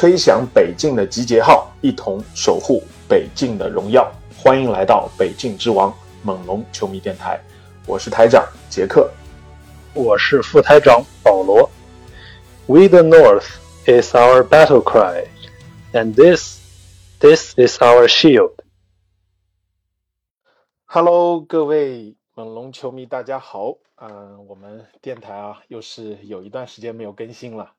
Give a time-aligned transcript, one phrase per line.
[0.00, 4.10] 吹响北境的集结号，一同守护北境的荣耀。
[4.34, 7.38] 欢迎来到北境之王猛龙球迷电台，
[7.86, 9.10] 我是台长杰克。
[9.92, 11.68] 我是副台长保罗。
[12.64, 13.44] We the North
[13.84, 15.26] is our battle cry,
[15.92, 16.58] and this,
[17.18, 18.54] this is our shield.
[20.86, 23.76] Hello，各位猛龙球迷，大家好。
[23.96, 27.72] 嗯、我们电台啊，又是有一段时间没有更新了，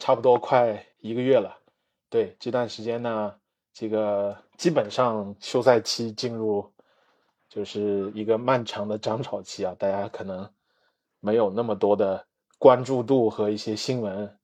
[0.00, 1.58] 差不多快一个月了。
[2.10, 3.32] 对，这段时间呢，
[3.72, 6.68] 这个基本上休赛期进入
[7.48, 10.50] 就是一个漫长的涨潮期啊，大家可能
[11.20, 12.26] 没有那么多的
[12.58, 14.36] 关注度和一些新闻，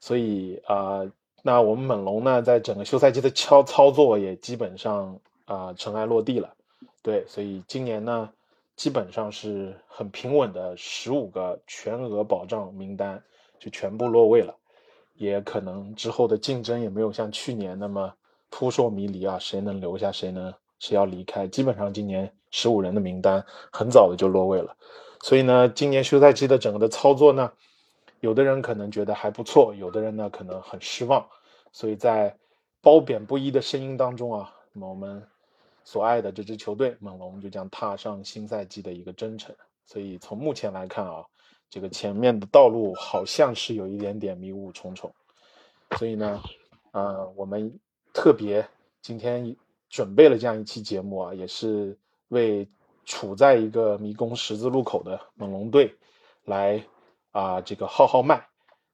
[0.00, 1.02] 所以啊、
[1.42, 6.52] 那我们猛龙呢，在整个休赛期的操操作也基本上啊、尘埃落地了。
[7.00, 8.28] 对，所以今年呢，
[8.74, 13.22] 基本上是很平稳的，十五个全额保障名单
[13.60, 14.56] 就全部落位了，
[15.14, 18.12] 也可能之后的竞争也没有像去年那么
[18.50, 24.76] 扑朔迷离啊，谁能留下，谁能谁要离开，基本上今年十五人的名单很早的就落位了，
[25.22, 27.50] 所以呢，今年休赛期的整个的操作呢，
[28.20, 31.26] 有的人可能觉得还不错，有的人呢可能很失望，
[31.72, 32.36] 所以在
[32.80, 35.22] 褒贬不一的声音当中啊，那么我们
[35.84, 39.54] 所爱的这支球队猛龙就将踏上新赛季的一个征程。
[39.86, 41.24] 所以从目前来看啊，
[41.70, 45.12] 这个前面的道路好像是有一点点迷雾重重。
[45.98, 46.42] 所以呢，
[46.92, 47.78] 呃，我们
[48.12, 48.66] 特别
[49.00, 49.54] 今天
[49.88, 51.96] 准备了这样一期节目啊，也是
[52.28, 52.68] 为
[53.04, 55.94] 处在一个迷宫十字路口的猛龙队
[56.44, 56.84] 来
[57.32, 58.46] 啊、这个号号脉，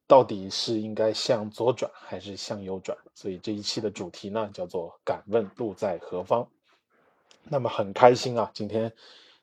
[0.07, 2.97] 到底是应该向左转还是向右转？
[3.15, 6.49] 所以这一期的主题呢，叫做“敢问路在何方”。
[7.45, 8.93] 那么很开心啊，今天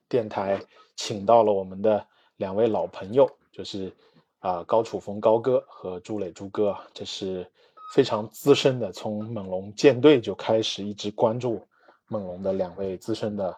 [0.09, 0.59] 电台
[0.95, 2.05] 请到了我们的
[2.37, 3.91] 两位老朋友，就是
[4.39, 7.45] 啊、高楚峰高哥和朱磊朱哥，这是
[7.93, 11.67] 非常资深的，从猛龙舰队就开始一直关注
[12.07, 13.57] 猛龙的两位资深的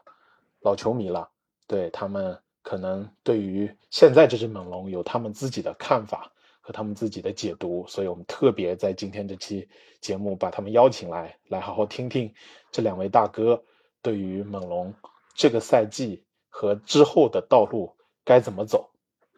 [0.61, 1.29] 老球迷了。
[1.67, 9.67] 对他们可能对于现在这支猛龙有他们自己的看法和他们自己的解读，所以我们特别在今天这期
[9.99, 12.33] 节目把他们邀请来，来好好听听
[12.71, 13.61] 这两位大哥
[14.01, 14.93] 对于猛龙
[15.35, 17.93] 这个赛季和之后的道路
[18.29, 18.91] 该怎么走。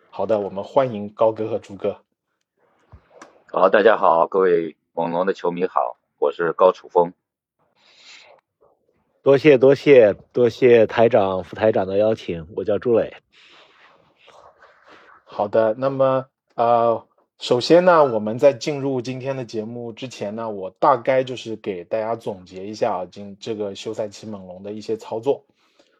[0.10, 2.02] 好的，我们欢迎高哥和朱哥。
[3.50, 7.14] 好，大家好，各位猛龙的球迷好，我是高楚峰。
[9.24, 13.14] 多谢多谢多谢台长、副台长的邀请，我叫朱磊。
[15.24, 16.26] 好的，那么
[16.56, 17.08] 呃，
[17.40, 25.46] 首先呢，我们在进入今天的节目之前呢，我大概就是给大家总结一下啊，今这个休赛期猛龙的一些操作。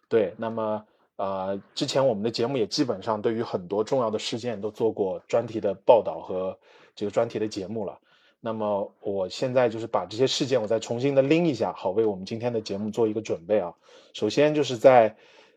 [0.10, 0.86] 对，那么
[1.22, 6.58] 呃，之前我们的节目也基本上对于很多重要的事件都做过专题的报道和
[6.96, 8.00] 这个专题的节目了。
[8.40, 13.76] 那么我现在就是把这些事件我再重新的拎一下，好为我们今天的节目做一个准备啊。
[14.14, 15.16] 首先就是在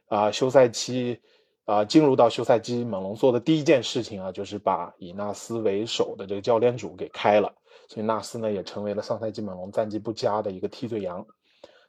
[0.08, 1.18] 啊、休赛期
[1.64, 7.54] 啊、进入到休赛期，猛龙做的第一件事情啊，就是把以纳斯为首的这个教练组给开了，
[7.88, 11.26] 所以纳斯呢也成为了上赛季猛龙战绩不佳的一个替罪羊。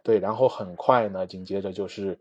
[0.01, 2.17] 对，然后很快呢，紧接着就是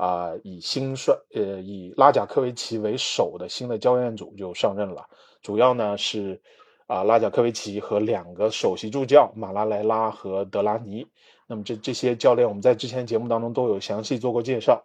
[0.00, 5.06] 啊、以新帅呃以拉贾科维奇为首的新的教练组就上任了，
[5.42, 6.40] 主要呢是
[6.86, 11.06] 啊、拉贾科维奇和两个首席助教马拉莱拉和德拉尼。
[11.46, 14.82] 那么这这些教练我们在之前节目当中都有详细做过介绍。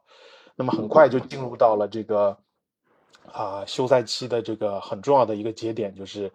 [0.57, 2.37] 那么很快就进入到了这个
[3.31, 6.29] 啊、休赛期的这个很重要的一个节点，就是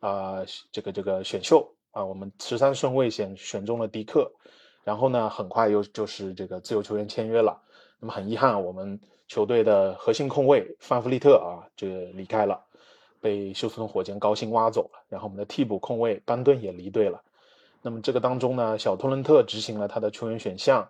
[0.00, 4.32] 啊、这个这个选秀啊，我们十三顺位选选中了迪克，
[4.82, 7.62] 然后呢，很快又就是这个自由球员签约了。
[8.04, 12.62] 那么很遗憾，我们球队的核心控卫范弗利特啊，这离开了，
[13.18, 15.00] 被休斯顿火箭高薪挖走了。
[15.08, 17.22] 然后我们的替补控卫班顿也离队了。
[17.80, 20.86] 那么这个当中呢，小托伦特执行了他的球员选项，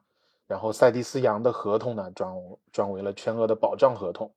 [0.49, 2.35] 然后塞蒂斯杨的合同呢转
[2.73, 4.29] 转为了全额的保障合同，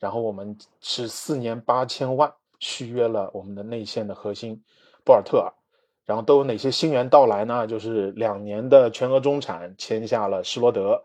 [0.00, 4.60] 然后我们是四年八千万续约了我们的内线的核心
[5.04, 5.52] 博尔特尔，
[6.04, 7.64] 然后都有哪些新援到来呢？
[7.68, 11.04] 就是两年的全额中产签下了施罗德，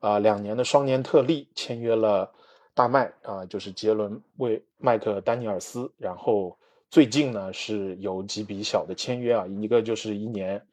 [0.00, 2.32] 啊、两年的双年特例签约了
[2.72, 6.56] 大麦啊，就是杰伦为麦克丹尼尔斯，然后
[6.88, 10.64] 最近呢是有几笔小的签约啊，一个就是一年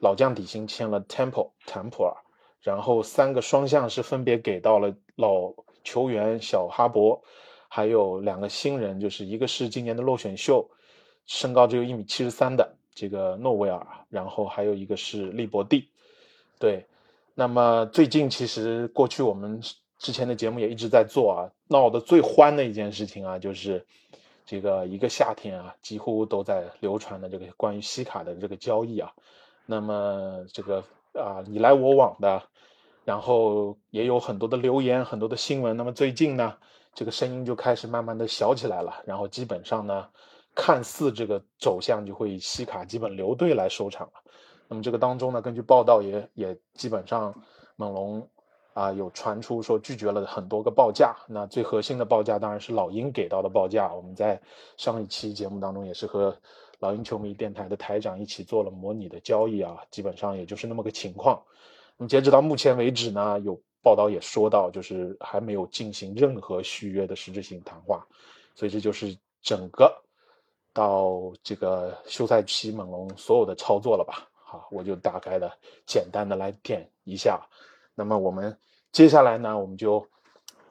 [0.00, 2.14] 老将底薪签了 Temple 坦普尔，
[2.60, 7.18] 然后三个双向是分别给到了老球员小哈勃，
[7.68, 10.68] 还有两个新人，就是一个是今年的落选秀，
[11.24, 15.88] 身高只有一米七十三的这个诺维尔，然后还有一个是利伯蒂，
[16.58, 16.84] 对。
[17.38, 19.62] 那么最近其实过去我们
[19.96, 23.86] 之前的节目也一直在做啊，闹得最欢的一件事情啊，就是
[24.44, 29.12] 这个一个夏天啊，几乎都在流传的这个关于西卡的这个交易啊。
[29.66, 30.82] 那么这个
[31.12, 32.42] 啊你来我往的，
[33.04, 35.76] 然后也有很多的留言，很多的新闻。
[35.76, 36.56] 那么最近呢，
[36.92, 40.08] 这个声音就开始慢慢的小起来了，然后基本上呢，
[40.56, 44.14] 看似这个走向就会以西卡基本留队来收场了。
[44.68, 47.34] 那么这个当中呢，根据报道也也基本上，
[47.76, 48.28] 猛龙
[48.74, 51.16] 啊有传出说拒绝了很多个报价。
[51.26, 53.92] 那最核心的报价当然是老鹰给到的报价。
[53.92, 54.40] 我们在
[54.76, 56.36] 上一期节目当中也是和
[56.80, 61.42] 老鹰球迷电台的台长一起做了模拟的交易啊，基本上也就是那么个情况。
[61.96, 68.06] 那么截止到目前为止呢，有报道也说到，就是还没有进行任何续约的实质性谈话。
[68.54, 69.90] 所以这就是整个
[70.72, 74.28] 到这个休赛期猛龙所有的操作了吧。
[74.50, 75.52] 好，我就大概的
[75.84, 77.38] 简单的来点一下。
[77.94, 78.56] 那么我们
[78.92, 80.08] 接下来呢，我们就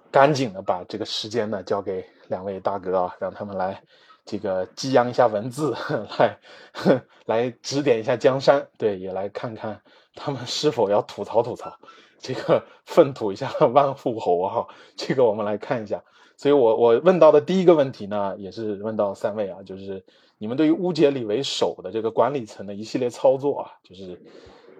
[0.10, 3.80] 赶紧的把这个时间呢交给两位大哥啊，让他们来
[4.26, 5.76] 这个激扬一下文字，
[6.18, 6.40] 来
[7.28, 8.68] 来指点一下江山。
[8.80, 9.80] 对，也来看看
[10.16, 11.78] 他们是否要吐槽吐槽，
[12.18, 14.68] 这个粪土一下 万户侯哈。
[14.96, 16.04] 这个我们来看一下。
[16.36, 20.04] 所以我我问到的第一个问题呢，也是问到三位啊，就是。
[20.40, 24.22] 你们对于乌杰里为首的这个管理层的一系列操作啊，就是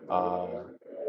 [0.08, 0.46] 啊，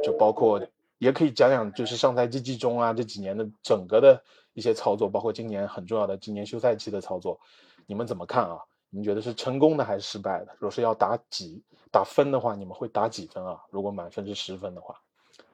[0.02, 0.66] 就包括
[0.96, 4.22] 也可以讲讲，就是上赛季季中啊这几年的整个的
[4.54, 7.38] 一些操作，包括今年很重要的今年休赛期的操作，
[7.86, 8.58] 你们怎么看啊？
[8.88, 10.56] 你们觉得是成功的还是失败的？
[10.58, 13.60] 若是要打几打分的话，你们会打几分啊？
[13.68, 14.98] 如果满分是十分的话，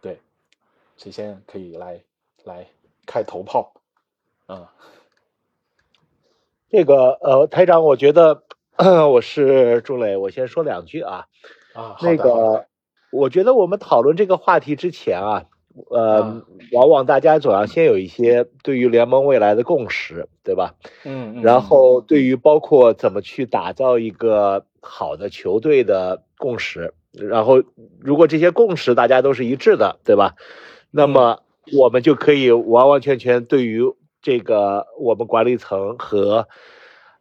[0.00, 0.20] 对，
[0.96, 2.00] 谁先可以来
[2.44, 2.64] 来
[3.06, 3.72] 开头炮？
[4.46, 4.72] 啊，
[6.70, 8.43] 这个呃，台长，我觉得。
[9.12, 11.26] 我是朱磊，我先说两句啊。
[11.74, 12.66] 啊，那个，
[13.12, 15.44] 我觉得我们讨论这个话题之前啊，
[15.90, 16.42] 呃，
[16.72, 20.74] 往往大家总要先有一些对于联盟未来的共识，对吧？
[21.04, 21.40] 嗯。
[21.40, 27.62] 然后，对于包括怎么去打造一个好的球队的共识，然后
[28.00, 30.34] 如果这些共识大家都是一致的，对吧？
[30.90, 31.42] 那么
[31.78, 33.82] 我们就可以完完全全对于
[34.20, 36.48] 这个我们管理层和。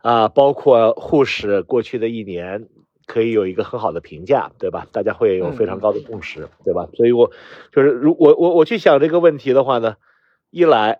[0.03, 2.67] 啊，包括护士过去的一年，
[3.05, 4.85] 可以有一个很好的评价，对吧？
[4.91, 6.89] 大家会有非常高的共识，对吧？
[6.93, 7.31] 所以，我
[7.71, 9.95] 就是如我我我去想这个问题的话呢，
[10.49, 10.99] 一来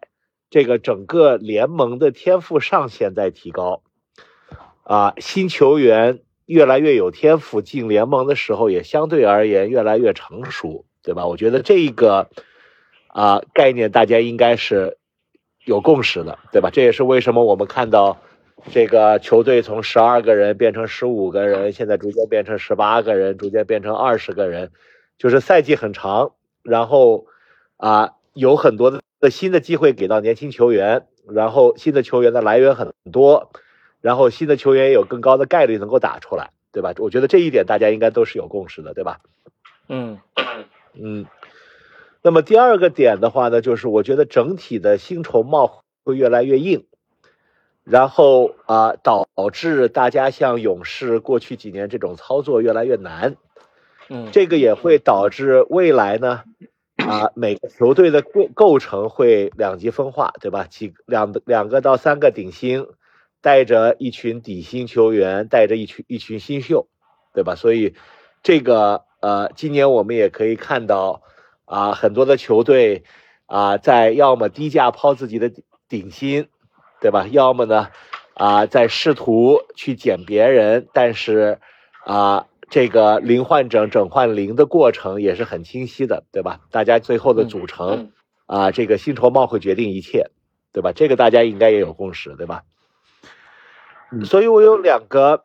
[0.50, 3.82] 这个整个联盟的天赋上限在提高，
[4.84, 11.28] 啊，新球员越来越有天赋，进联盟的时候也相对而言越来越成熟，对吧？
[11.28, 12.30] 我觉得这一个
[13.08, 14.98] 啊概念大家应该是
[15.66, 16.70] 有共识的，对吧？
[16.70, 18.18] 这也是为什么我们看到。
[18.72, 24.72] 这个球队从十二个人变成十五个人，现在逐渐变成十八个人，逐渐变成二十个人，
[25.18, 26.32] 就是赛季很长，
[26.64, 27.28] 然后
[27.78, 33.52] 啊有很多的新的机会给到年轻球员，然后新的球员的来源很多，
[34.02, 36.94] 然后新的球员也有更高的概率能够打出来，对吧？
[36.98, 39.20] 我觉得这一点大家应该都是有共识的，对吧？
[39.88, 40.20] 嗯
[40.94, 41.26] 嗯。
[42.22, 46.86] 那么第二个点的话呢，就是我觉得整体的薪酬帽会越来越硬。
[47.84, 53.36] 然后啊，导致大家像勇士过去几年这种操作越来越难，
[54.08, 56.44] 嗯，这个也会导致未来呢，
[56.96, 60.66] 啊，每个球队的构构成会两极分化，对吧？
[60.70, 62.88] 几两两个到三个顶薪，
[63.42, 66.88] 带着一群底薪球员，带着一群一群新秀，
[67.34, 67.56] 对吧？
[67.56, 67.96] 所以
[68.44, 71.22] 这个呃，今年我们也可以看到
[71.66, 73.04] 啊，很多的球队
[73.46, 75.52] 啊，在要么低价抛自己的
[75.90, 76.48] 顶薪。
[77.04, 77.28] 对吧？
[77.30, 77.90] 要么呢，
[78.34, 81.60] 啊，在试图去捡别人，但是，
[82.06, 86.62] 啊，这个零换整、整换零的过程也是很清晰的，对吧？
[86.72, 88.14] 大家最后的组成，
[88.46, 90.32] 啊，这个薪酬帽会决定一切，
[90.72, 90.94] 对吧？
[90.94, 92.64] 这个大家应该也有共识，对吧？
[94.24, 95.44] 所以我有两个，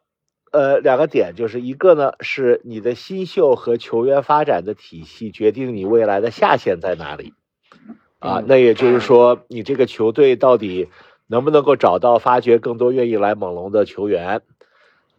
[0.53, 7.35] 呃，两个点，就是一个呢，是你的新秀和球员发展的体系决定你未来的下限在哪里，
[8.21, 10.89] 啊，那也就是说，你这个球队到底。
[11.29, 14.43] 能不能够找到发掘更多愿意来猛龙的球员？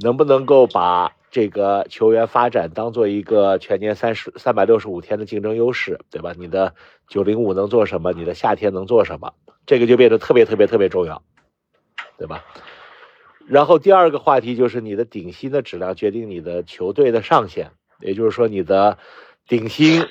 [0.02, 6.34] 能不能够把这个球员发展当做一个全年三十三百六十五天的竞争优势，对吧？
[6.38, 6.74] 你的
[7.08, 8.14] 九零五能做什么？
[8.14, 9.34] 你的夏天能做什么？
[9.66, 11.22] 这个就变得特别特别特别重要，
[12.18, 12.46] 对吧？
[13.46, 18.98] 然后第二个话题就是你的顶薪的质量决定你的球队的上限，也就是说你的
[19.48, 20.06] 顶薪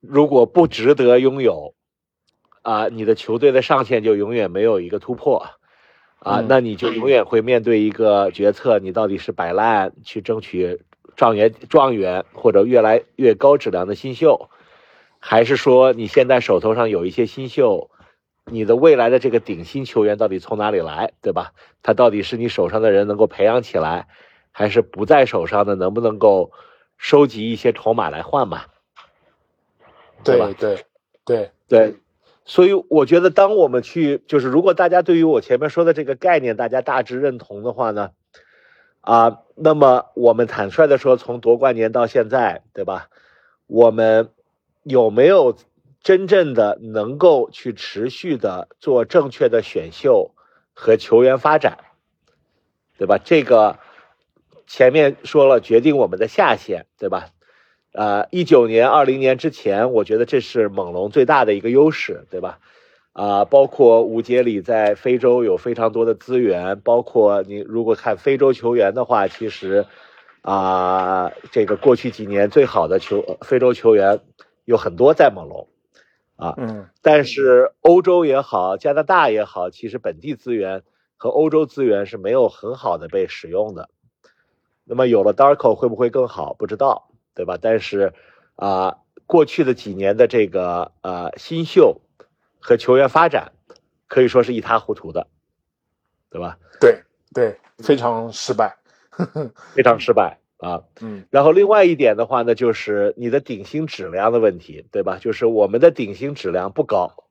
[0.00, 1.74] 如果不值得拥有，
[2.68, 5.46] 啊，你的球队的上限就永远没有一个突破，
[6.18, 10.82] 啊，那你就永远会面对一个决策，你到底是摆烂去争取
[11.16, 14.50] 状元状元或者越来越高质量的新秀，
[15.18, 17.90] 还是说你现在手头上有一些新秀？
[18.44, 21.52] 你的未来的这个顶薪球员到底从哪里来，对吧？
[21.82, 24.08] 他到底是你手上的人能够培养起来，
[24.52, 26.52] 还是不在手上的能不能够
[26.98, 28.64] 收集一些筹码来换嘛？
[30.22, 30.54] 对吧？
[30.58, 30.84] 对
[31.24, 31.96] 对对，
[32.48, 38.10] 所以我觉得，当我们去就是如果大家对于我前面说的这个概念，大家大致认同的话呢，
[39.02, 43.08] 啊，那么我们坦率的说，从夺冠年到现在，对吧？
[43.68, 44.30] 我们
[44.82, 45.56] 有没有？
[46.00, 50.30] 真正的能够去持续的做正确的选秀
[50.72, 51.78] 和球员发展，
[52.96, 53.18] 对吧？
[53.18, 53.78] 这个
[54.68, 57.30] 前面说了，决定我们的下限，对吧？
[57.92, 62.58] 呃，一九年、二零年之前，我觉得这是猛龙最大的一个优势，对吧？
[63.12, 69.86] 啊，包括吴杰里在非洲有非常多的资源，包括你如果看非洲球员的话，其实
[70.42, 74.20] 啊，这个过去几年最好的球非洲球员
[74.64, 75.68] 有很多在猛龙。
[76.36, 80.84] 啊，嗯，但是欧洲也好，加拿大也好，其实本地资源
[81.16, 83.88] 和欧洲资源是没有很好的被使用的。
[84.84, 86.54] 那么有了 Darko 会不会更好？
[86.54, 87.07] 不知道，
[87.38, 87.56] 对吧？
[87.62, 88.12] 但是
[88.56, 92.00] 啊，过去的几年的这个呃新秀
[92.58, 93.52] 和球员发展
[94.08, 95.28] 可以说是一塌糊涂的，
[96.30, 96.58] 对吧？
[96.80, 97.00] 对
[97.32, 98.76] 对，非常失败，
[99.72, 100.40] 非常失败。
[100.56, 105.18] 啊，嗯，然后另外一点的话呢，就是你的顶薪质量的问题，对吧？
[105.20, 107.28] 就是我们的顶薪质量不高，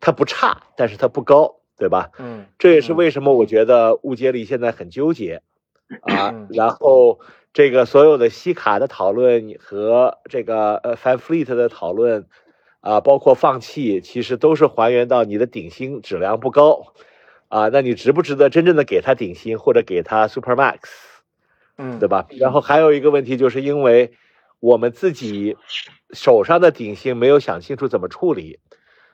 [0.00, 2.08] 它不差，但是它不高，对吧？
[2.18, 5.42] 嗯，这也是为什么我觉得乌杰里现在很纠结
[6.00, 6.48] 啊。
[6.48, 7.20] 然后
[7.52, 12.26] 这个所有的西卡的讨论和这个呃 Fan Fleet 的讨论
[12.80, 16.94] 啊，包括放弃，其实都是还原到你的顶薪质量不高
[17.48, 17.68] 啊。
[17.68, 20.78] 那你值不值得真正的给他顶薪或者给他 Super Max？
[21.76, 22.26] 嗯，对吧？
[22.30, 24.12] 然后还有一个问题，就是因为
[24.60, 25.56] 我们自己
[26.12, 28.60] 手上的顶薪没有想清楚怎么处理，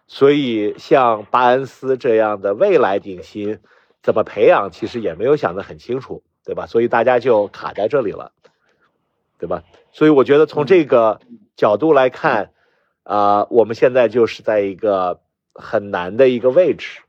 [0.06, 3.58] 所以像巴恩斯这样的未来顶薪
[4.02, 6.64] 怎么培养，其实也没有想得很清楚，对吧？
[6.64, 8.32] 所以大家就卡在这里了，
[9.36, 9.62] 对吧？
[9.92, 11.20] 所以我觉得从这个
[11.54, 12.52] 角度来看，
[13.02, 15.20] 啊，我们现在就是在一个
[15.52, 17.02] 很难的一个位置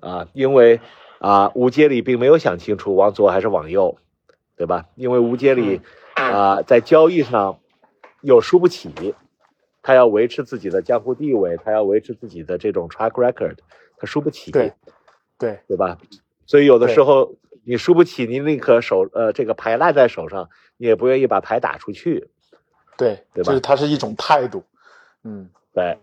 [0.00, 0.80] 啊，因为
[1.18, 3.98] 啊，吴杰里并没有想清楚往左还是往右。
[4.58, 4.86] 对吧？
[4.94, 5.82] 因为吴杰里
[6.14, 7.58] 啊，在交易上
[8.22, 9.14] 又输不起，
[9.82, 13.56] 他要维持自己的江湖地位，他要维持自己的这种 track record，
[13.98, 14.72] 他输不起，对
[15.36, 15.98] 对对吧？
[16.46, 17.34] 所以有的时候
[17.66, 22.30] 你输不起，你宁可手呃这个牌烂在手上，你也不愿意把牌打出去，
[22.96, 23.50] 对对吧？
[23.50, 24.64] 就是它是一种态度，
[25.24, 25.98] 嗯，对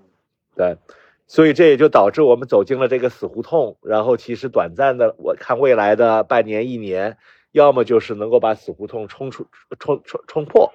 [0.55, 0.77] 对，
[1.25, 7.17] 所以这也就导致我们走进了这个死胡同，然后其实短暂的我看未来的半年一年。
[7.53, 9.46] 要么就是能够把死胡同冲出、
[9.77, 10.74] 冲冲冲破，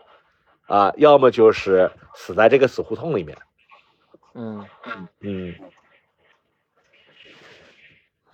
[0.69, 3.37] 啊，要么就是死在这个死胡同里面。
[4.35, 4.65] 嗯
[5.19, 5.57] 嗯，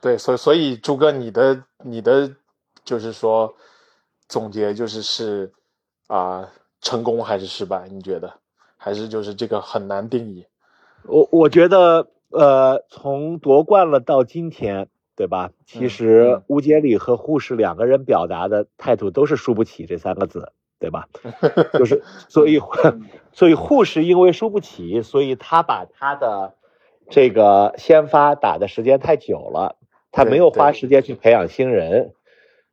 [0.03, 2.37] 对，所以所以朱哥，你的你的
[2.85, 3.55] 就是说
[4.29, 5.53] 总结就是是
[6.07, 6.49] 啊，
[6.81, 7.89] 成功还是失败？
[7.89, 8.33] 你觉得
[8.77, 10.47] 还是就是这个很难定义？
[11.05, 14.89] 我我觉得呃，从夺冠了到今天。
[15.17, 15.53] 对吧？
[15.65, 20.51] 其实吴杰里和护士两个人表达的态度都是输不起这三个字，
[20.81, 21.09] 对吧？
[21.75, 22.61] 就是 所以，
[23.33, 26.55] 所以护士因为输不起，所以他把他的
[27.11, 29.77] 这个先发打的时间太久了，
[30.11, 32.13] 他没有花时间去培养新人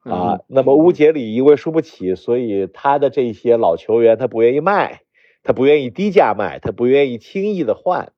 [0.04, 0.40] 啊。
[0.48, 5.02] 那么乌杰里因为输不起，所以他的这些老球员他不愿意卖，
[5.44, 8.12] 他不愿意低价卖，他不愿意轻易的换，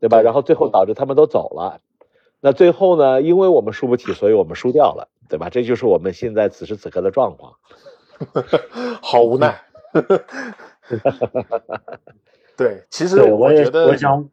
[0.00, 0.20] 对吧？
[0.22, 1.80] 然后最后导致他们都走了。
[2.40, 3.22] 那最后呢？
[3.22, 5.48] 因为我们输不起，所以我们输掉了，对吧？
[5.48, 7.54] 这就是我们现在此时此刻的状况，
[9.00, 9.62] 好无奈。
[12.56, 14.28] 对，其实我觉得，我想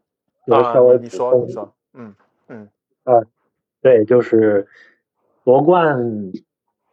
[0.47, 2.15] 啊，稍微你说，你说，嗯
[2.47, 2.67] 嗯
[3.03, 3.21] 啊，
[3.81, 4.67] 对，就是
[5.43, 6.31] 夺冠，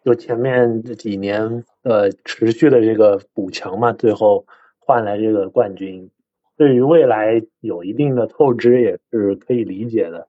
[0.06, 4.46] 就前面这几年呃持续的这个补强嘛，最后
[4.78, 6.08] 换来这个冠军，
[6.56, 10.28] 对于未来有一定的透支也是可以理解的。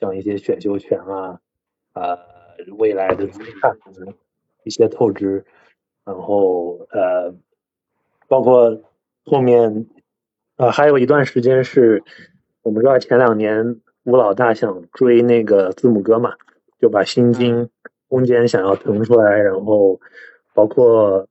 [0.00, 1.40] 像一些选秀权啊，
[1.92, 2.18] 呃，
[2.78, 3.26] 未来的
[3.60, 3.76] 看
[4.64, 5.44] 一些透支，
[6.06, 7.34] 然后呃，
[8.28, 8.80] 包括
[9.26, 9.86] 后面
[10.56, 12.02] 呃还有一段时间是，
[12.62, 16.36] 我们知道前两年吴老大想追那个字母哥嘛，
[16.80, 17.68] 就把薪金
[18.08, 20.00] 空间想要腾出来，然后
[20.54, 21.28] 包括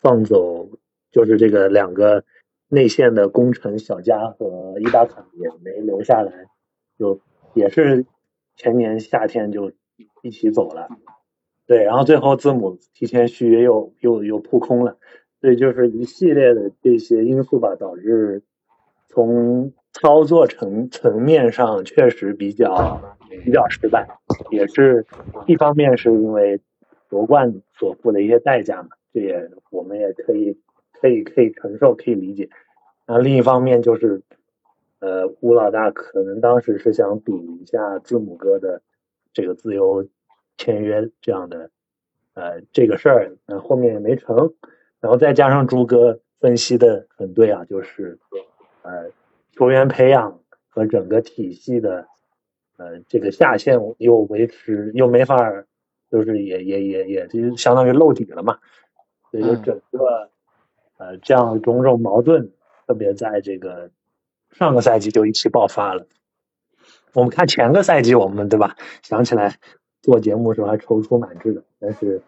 [0.00, 0.68] 放走
[1.10, 2.24] 就是这个两个
[2.68, 6.32] 内线的功臣小加和伊达卡也没留下来，
[6.98, 7.20] 就
[7.54, 8.06] 也是
[8.56, 9.72] 前年夏天就
[10.22, 10.88] 一起走了。
[11.66, 14.98] 对，然后最后字母提前续约又又又扑空了，
[15.40, 18.42] 所以就是一系列的这些因素吧，导致
[19.08, 23.00] 从操作层层面上确实比较
[23.44, 24.19] 比较失败，
[24.50, 25.06] 也是
[25.46, 26.60] 一方面是因为
[27.08, 30.58] 夺冠所付的一些代价嘛，这也我们也可以
[30.92, 32.48] 可以可以承受可以理解，
[33.06, 34.22] 那另一方面就是
[35.00, 38.82] 呃吴老大可能当时是想赌一下字母哥的
[39.32, 40.08] 这个自由。
[40.58, 41.70] 签约这样的，
[42.34, 44.52] 呃，这个事儿，呃，后面也没成，
[45.00, 48.18] 然后再加上朱哥分析的很对啊，就是
[48.82, 49.10] 呃，
[49.52, 52.06] 球员培养和整个体系的，
[52.80, 55.36] 呃，这个下限又维持又没法，
[56.10, 58.58] 就是也也也也就相当于露底了嘛，
[59.30, 60.30] 所以就整个
[60.96, 62.50] 呃这样种种矛盾，
[62.86, 63.90] 特别在这个
[64.52, 66.06] 上个赛季就一起爆发了。
[67.12, 68.76] 我们看前个赛季，我们对吧？
[69.02, 69.56] 想起来。
[70.02, 72.22] 做节目时候还踌躇满志的，但是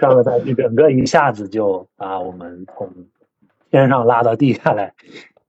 [0.00, 2.90] 上个赛季整个一下子就把我们从
[3.70, 4.94] 天上拉到地下来，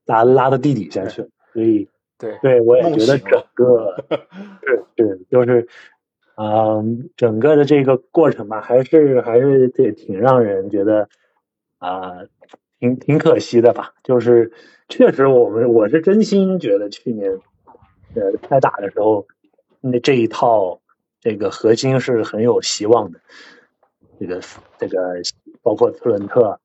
[0.04, 4.04] 拉拉到地底下去，所以对对我也觉得整个
[4.66, 5.68] 是是就是
[6.36, 11.08] 嗯整个的这个过程吧，还是还是挺挺让人觉得
[11.78, 12.24] 啊
[12.78, 14.52] 挺挺可惜的吧，就是
[14.88, 17.32] 确实我们我是真心觉得去年
[18.14, 19.26] 呃开打的时候
[19.80, 20.80] 那这一套。
[21.18, 23.18] 这个核心是很有希望的，
[24.20, 24.40] 这个
[24.78, 25.14] 这个
[25.60, 26.60] 包括特伦特，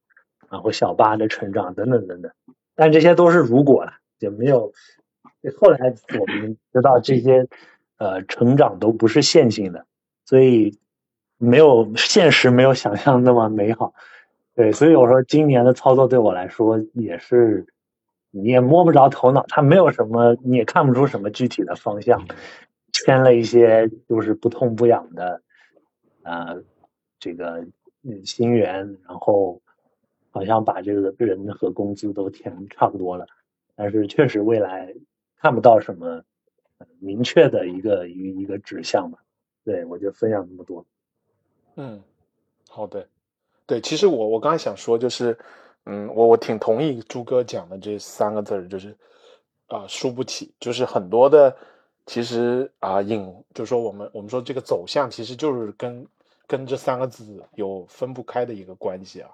[0.52, 2.32] 然后小巴的成长等等等等，
[2.76, 4.72] 但这些都是如果了，也没有
[5.60, 7.48] 后来我们知道这些
[7.98, 9.86] 呃成长都不是线性的，
[10.26, 10.78] 所以
[11.38, 13.94] 没有现实没有想象那么美好，
[14.56, 17.66] 对，所以我说今年的操作对我来说也是
[18.30, 22.26] 你也摸不着头脑，它没有什么你也看不出什么具体的方向。
[22.94, 25.42] 签了一些就是不痛不痒的，
[26.24, 26.62] 呃，
[27.20, 27.66] 这个
[28.26, 29.62] 新员，然后
[30.30, 33.26] 好像把这个人和工资都填差不多了，
[33.76, 34.94] 但是确实未来
[35.42, 36.24] 看不到什么
[37.00, 39.18] 明确的一个一一个指向吧。
[39.64, 40.86] 对我就分享这么多。
[41.76, 42.02] 嗯，
[42.70, 43.08] 好的，
[43.66, 45.38] 对，其实我我刚才想说就是，
[45.86, 48.96] 嗯，我我挺同意朱哥讲的这三个字儿，就是
[49.68, 51.56] 啊，输不起，就是很多的。
[52.08, 56.06] 其实啊，引就是说，我们我们说这个走向，其实就是跟
[56.48, 59.30] 跟这三个字有分不开的一个关系啊。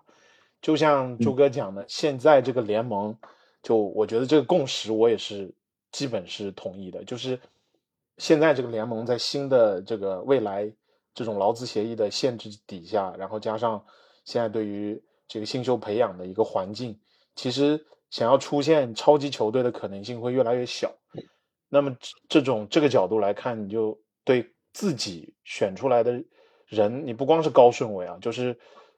[0.62, 3.18] 就像朱哥讲的，现在这个联盟，
[3.64, 5.50] 就我觉得这个共识，我也是
[5.98, 7.04] 基本是同意的。
[7.04, 7.40] 就是
[8.20, 10.72] 现在这个联盟在新的这个未来
[11.16, 13.84] 这种劳资协议的限制底下，然后加上
[14.26, 17.00] 现在对于这个新秀培养的一个环境，
[17.36, 20.94] 其实想要出现超级球队的可能性会越来越小。
[21.68, 21.98] 那么
[22.30, 26.24] 这种这个角度来看，你就对自己选出来的
[26.68, 28.56] 人，你不光是高顺位啊，就是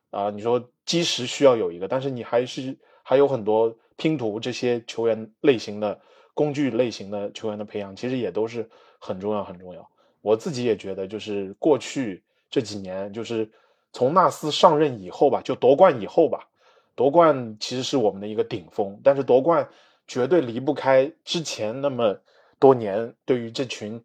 [0.09, 5.99] 啊，你说基石需要有一个，但是你还是还有很多拼图这些球员类型的
[6.39, 9.85] 工具类型的球员的培养，其实也都是很重要很重要。
[10.21, 13.51] 我自己也觉得，就是过去这几年，就是
[13.91, 16.47] 从纳斯上任以后吧，就夺冠以后吧，
[16.95, 19.67] 夺冠其实是我们的一个顶峰，但是夺冠
[20.07, 22.17] 绝对离不开之前那么。
[22.61, 24.03] 多年对于这群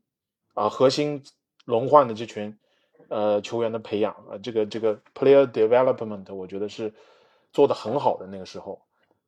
[0.55, 1.21] 啊核心
[1.65, 2.57] 轮换的这群
[3.09, 6.95] 呃球员的培养啊，这个这个 player development，我觉得是
[7.53, 8.81] 做的很好的那个时候，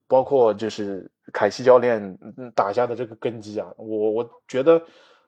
[0.09, 2.19] 包括就是凯西教练
[2.55, 4.83] 打下的这个根基啊，我我觉得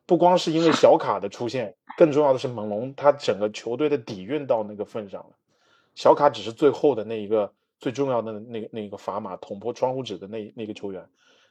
[0.06, 5.30] 不光是因为小卡的出现，更重要的是猛龙他整个球队的底蕴到那个份上了，
[5.94, 11.08] 小卡只是最后的那一个最重要的那个那个砝码捅破窗户纸的那那个球员，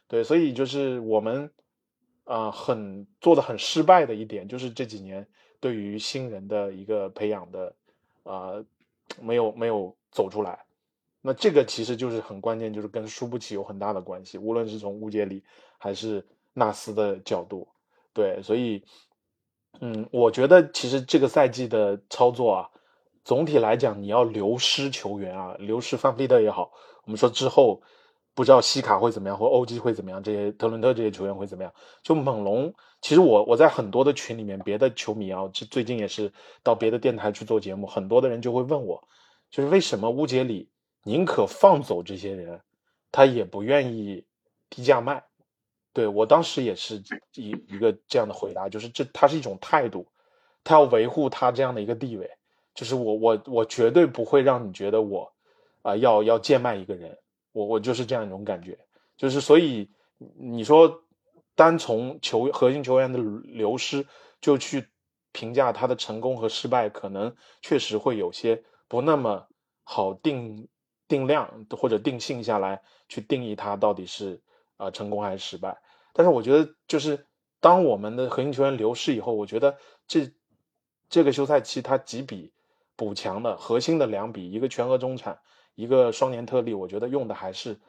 [0.07, 1.51] 对，所以就是我们。
[2.29, 5.25] 啊，很做的很失败的一点就是这几年
[5.61, 7.73] 对于新人的一个培养的
[8.23, 8.51] 啊，
[9.21, 10.65] 没有没有走出来。
[11.27, 14.37] 那这个其实就是很关键，就是跟输不起有很大的关系。
[14.37, 15.43] 无论是从乌杰里
[15.77, 17.67] 还是纳斯的角度，
[18.13, 18.81] 对，所以
[19.81, 22.69] 嗯，我觉得其实这个赛季的操作啊，
[23.25, 26.71] 总体来讲你要流失球员啊，流失范弗利特也好，
[27.03, 27.81] 我们说之后。
[28.37, 31.73] 不知道西卡会怎么样，或欧基会怎么样，这些特伦特这些球员会怎么样？
[32.03, 39.03] 就猛龙，其实我我在很多的群里面，别的球迷啊，这最近也是到别的电台去做节目，很多的人就会问我，
[39.49, 40.69] 就是为什么乌杰里
[41.07, 42.59] 宁可放走这些人，
[43.13, 44.25] 他也不愿意
[44.69, 45.23] 低价卖，
[45.93, 47.01] 对我当时也是
[47.33, 50.05] 一一个这样的回答，就是这他是一种态度，
[50.65, 52.29] 他要维护他这样的一个地位，
[52.75, 55.31] 就是我我我绝对不会让你觉得我
[55.81, 57.17] 啊、要要贱卖一个人，
[57.53, 58.77] 我我就是这样一种感觉，
[59.15, 59.89] 就是所以
[60.37, 61.03] 你说
[61.55, 64.05] 单从球核心球员的流失
[64.41, 64.89] 就去
[65.31, 69.47] 评价他的成功和失败，可能确实会有些不那么
[69.85, 70.67] 好定
[71.07, 74.41] 定量或者定性下来去定义他到底是
[74.77, 75.81] 啊、成功还是失败。
[76.13, 77.25] 但是我觉得，就是
[77.59, 80.31] 当我们的核心球员流失以后，我觉得这
[81.09, 82.51] 这个休赛期他几笔
[82.95, 85.39] 补强的核心的两笔，一个全额中产，
[85.75, 87.79] 一个双年特例，我觉得用的还是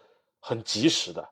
[0.41, 1.29] 很及时的，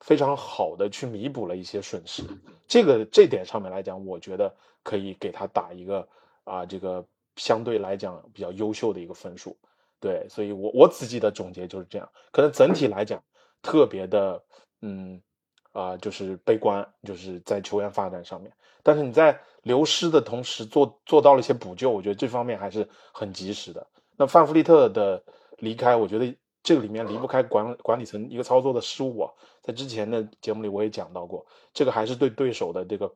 [0.00, 2.22] 非常好的去弥补了一些损失。
[2.68, 6.08] 这个这点上面来讲，我觉得可以给他打一个
[6.44, 7.04] 啊，这个
[7.36, 9.56] 相对来讲比较优秀的一个分数。
[10.02, 12.10] 对，所以我我自己的总结就是这样。
[12.32, 13.22] 可能整体来讲，
[13.62, 14.42] 特别的
[14.80, 15.22] 嗯
[15.70, 18.52] 啊、就是悲观，就是在球员发展上面。
[18.82, 23.86] 但是你在流失的同时做做到了一些补救，我觉得这方面还是很及时的。
[24.16, 25.22] 那范弗利特的
[25.58, 29.30] 离开，我觉得这个里面离不开管管理层一个操作的失误啊。
[29.62, 33.14] 在之前的节目里我也讲到过，这个还是对对手的这个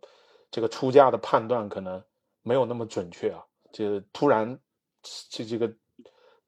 [0.53, 2.01] 这个出价的判断可能
[2.42, 3.44] 没有那么准确啊。
[3.72, 4.59] 这突然
[5.03, 5.70] 这这个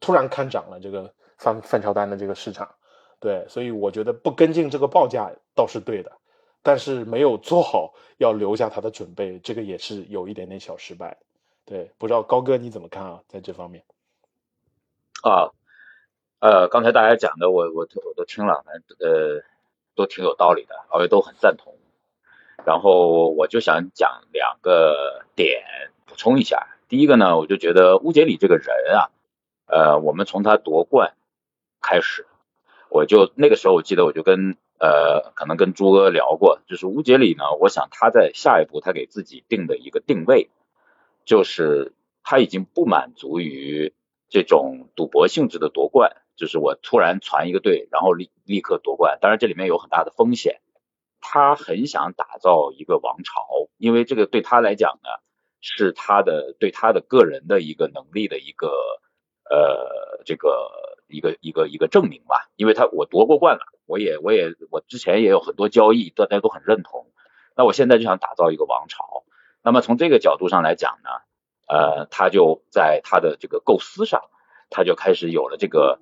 [0.01, 2.75] 突然看涨了这个范范乔丹的这个市场，
[3.21, 6.13] 对，所以我觉得不跟进这个报价倒是对的，
[6.63, 11.19] 但是没有做好要留下他的准备，这个也是有一点点小失败。
[11.65, 13.21] 对，不知道高哥你怎么看啊？
[13.29, 13.85] 在这方面，
[15.23, 15.53] 啊，
[16.41, 18.65] 呃，刚才大家讲的我我我都听了，
[19.01, 19.43] 呃
[19.95, 21.75] 都挺有道理的，我也都很赞同。
[22.65, 25.63] 然后我就想讲两个点
[26.07, 26.67] 补充一下。
[26.89, 29.11] 第一个呢，我就觉得乌杰里这个人啊，
[29.69, 31.15] 呃，我们从他夺冠
[31.81, 32.27] 开始，
[32.91, 40.51] 我就那个时候我记得我就跟呃可能跟朱哥聊过，就是乌杰里呢，我想他在下一步他给自己定的一个定位，
[41.25, 43.95] 就是他已经不满足于
[44.29, 50.61] 这种赌博性质的夺冠，就是我突然传一个队，然后立立刻夺冠，当然这里面有很大的风险。
[51.21, 55.11] 他很想打造一个王朝，因为这个对他来讲呢，
[55.61, 58.71] 是他的对他的个人的一个能力的一个
[59.51, 60.71] 呃这个
[61.09, 62.51] 一个一个一个证明吧。
[62.57, 67.07] 因为他我夺过冠了，我也我也我之前也有很多交易，大家都很认同。
[67.57, 69.25] 那我现在就想打造一个王朝。
[69.63, 71.11] 那么从这个角度上来讲呢，
[71.67, 74.23] 呃，他就在他的这个构思上，
[74.71, 75.99] 他就开始有了这个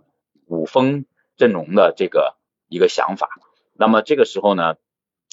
[0.46, 1.06] 五峰
[1.37, 2.37] 阵容的这个
[2.68, 3.28] 一个想法。
[3.72, 4.76] 那么这个时候呢，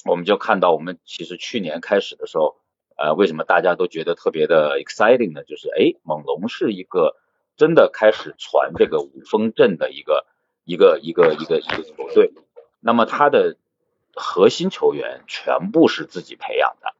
[0.06, 2.56] 我们就看到，我们其实去年开始的时候，
[2.96, 5.44] 呃，为什么大家都觉得特别的 exciting 呢？
[5.44, 7.16] 就是哎，猛龙是一个
[7.56, 10.26] 真的开始传这个五峰阵的一个
[10.64, 12.32] 一个一个一个一个球队。
[12.80, 13.56] 那么他的
[14.14, 16.94] 核心球员全部是自己培养的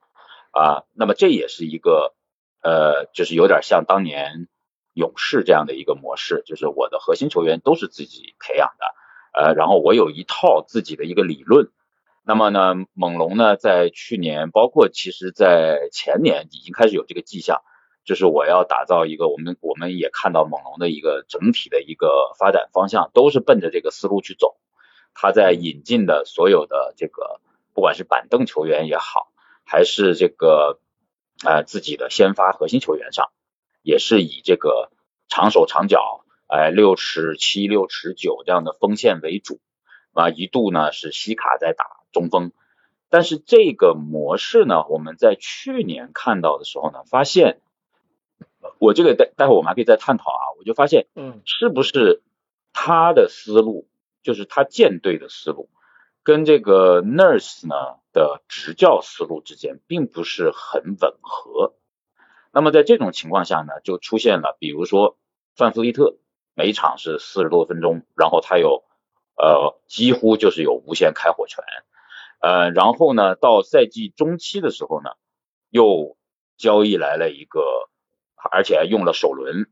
[0.50, 2.14] 啊，那么这也是一个
[2.62, 4.48] 呃，就是有点像当年
[4.94, 8.94] 勇士这样的一个模式，就是我的核心球员都是自己培养的，
[9.32, 11.70] 呃，然后我有一套自己的一个理论。
[12.26, 17.62] 那么呢，猛龙呢，在去年，包括其实在前年，已经开始有这个迹象，
[18.04, 24.56] 就是我要打造一个，我们我们也看到猛龙的一个整体的一个发展方向，都是奔着这个思路去走。
[25.14, 27.40] 他在引进的所有的这个，
[27.72, 29.32] 不管是板凳球员也好，
[29.64, 30.80] 还是这个
[31.44, 33.30] 呃自己的先发核心球员上，
[33.82, 34.90] 也是以这个
[35.28, 39.60] 长手长脚，哎六尺七、六尺九这样的锋线为主。
[40.12, 42.52] 啊，一度呢是西卡在打中锋，
[43.10, 47.60] 但是这个模式呢，我们在去年看到的时候呢，发现
[48.78, 52.22] 我这个待待会我们还可以再探讨啊，我就发现，嗯，是不是
[52.72, 53.88] 他的思路，
[54.22, 55.68] 就是他舰队的思路，
[56.22, 57.74] 跟这个 Nurse 呢
[58.12, 61.74] 的执教思路之间并不是很吻合。
[62.52, 65.16] 那么在这种情况下呢，就出现了，比如说
[65.54, 66.16] 范弗利特
[66.54, 68.84] 每场是四十多分钟，然后他有。
[69.36, 71.64] 呃，几乎就是有无限开火权，
[72.40, 75.10] 呃，然后呢，到赛季中期的时候呢，
[75.70, 76.16] 又
[76.56, 77.60] 交易来了一个，
[78.50, 79.66] 而且用了首轮，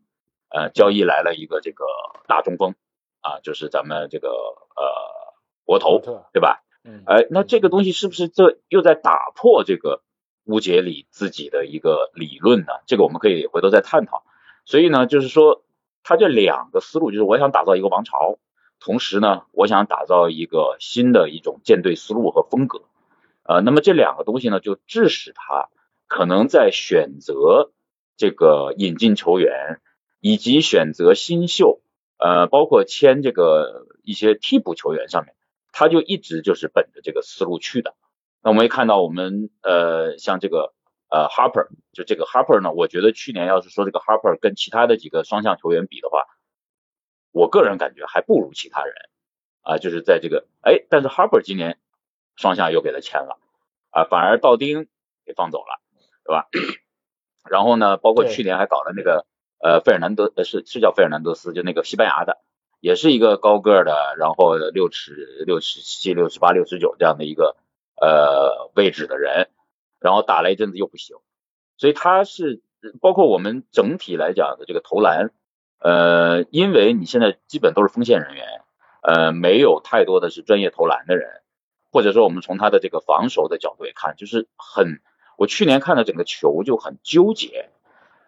[0.48, 1.84] 呃，交易来了一个这个
[2.26, 2.74] 大中锋，
[3.20, 5.98] 啊，就是咱们这个呃国头，
[6.32, 6.62] 对吧？
[6.84, 10.02] 嗯，哎，那这个东西是不是这又在打破这个
[10.44, 12.72] 乌杰里自己的一个理论呢？
[12.86, 14.24] 这个我们可以回头再探讨。
[14.64, 15.64] 所以呢，就是说
[16.02, 18.38] 他这两个思路，就是我想打造一个王朝。
[18.84, 22.82] 同时呢，我想打造一个新的一种舰队思路和风格，
[23.44, 25.68] 呃，那么这两个东西呢，就致使他
[26.08, 27.70] 可能在选择
[28.22, 29.80] 这个引进球员
[30.20, 31.80] 以及选择新秀，
[32.18, 35.34] 呃，包括签这个一些替补球员上面，
[35.72, 37.96] 他就一直就是本着这个思路去的。
[38.40, 40.72] 那我们也看到我们呃像这个
[41.10, 46.26] 呃 Harper，就这个 Harper 呢，我觉得去年要是说这个 Harper 跟其他的几个双向球员比的话，
[47.32, 48.94] 我个人感觉还不如其他人
[49.62, 51.80] 啊，就是在这个哎，但是 Harper 今年
[52.36, 53.40] 双向又给他签了
[53.90, 54.86] 啊，反而道丁
[55.26, 55.80] 给放走了，
[56.24, 56.48] 对吧？
[57.48, 59.26] 然后呢，包括去年还搞了那个
[59.58, 62.38] 呃费尔南德呃是是叫费尔南德斯，就那个西班牙的，
[62.80, 67.56] 也是一个高个的，然后六尺六尺七、六尺八、六尺九这样的一个
[68.00, 69.50] 呃位置的人，
[70.00, 71.16] 然后打了一阵子又不行，
[71.76, 72.62] 所以他是
[73.00, 75.32] 包括我们整体来讲的这个投篮，
[75.80, 78.46] 呃，因为你现在基本都是锋线人员，
[79.02, 81.42] 呃，没有太多的是专业投篮的人，
[81.90, 85.00] 或者说我们从他的这个防守的角度来看，就是很。
[85.36, 87.70] 我去年看的整个球就很纠结，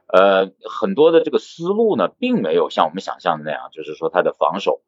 [0.06, 4.80] 呃，很多的这个思路呢，并没有像我们想象的那样，就是说他的防守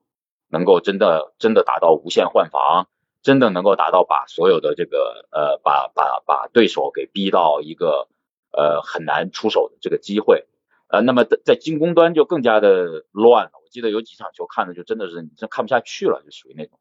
[0.48, 2.88] 能够真的真的达到无限换防，
[3.22, 8.08] 真的能够达到把所有的这个呃把把把对手给逼到一个
[8.50, 10.46] 呃很难出手的这个机会，
[10.88, 13.52] 呃，那么在在进攻端就更加的乱了。
[13.62, 16.78] 我记得有几场球看的就真的是你真看不下去了，就属于那种。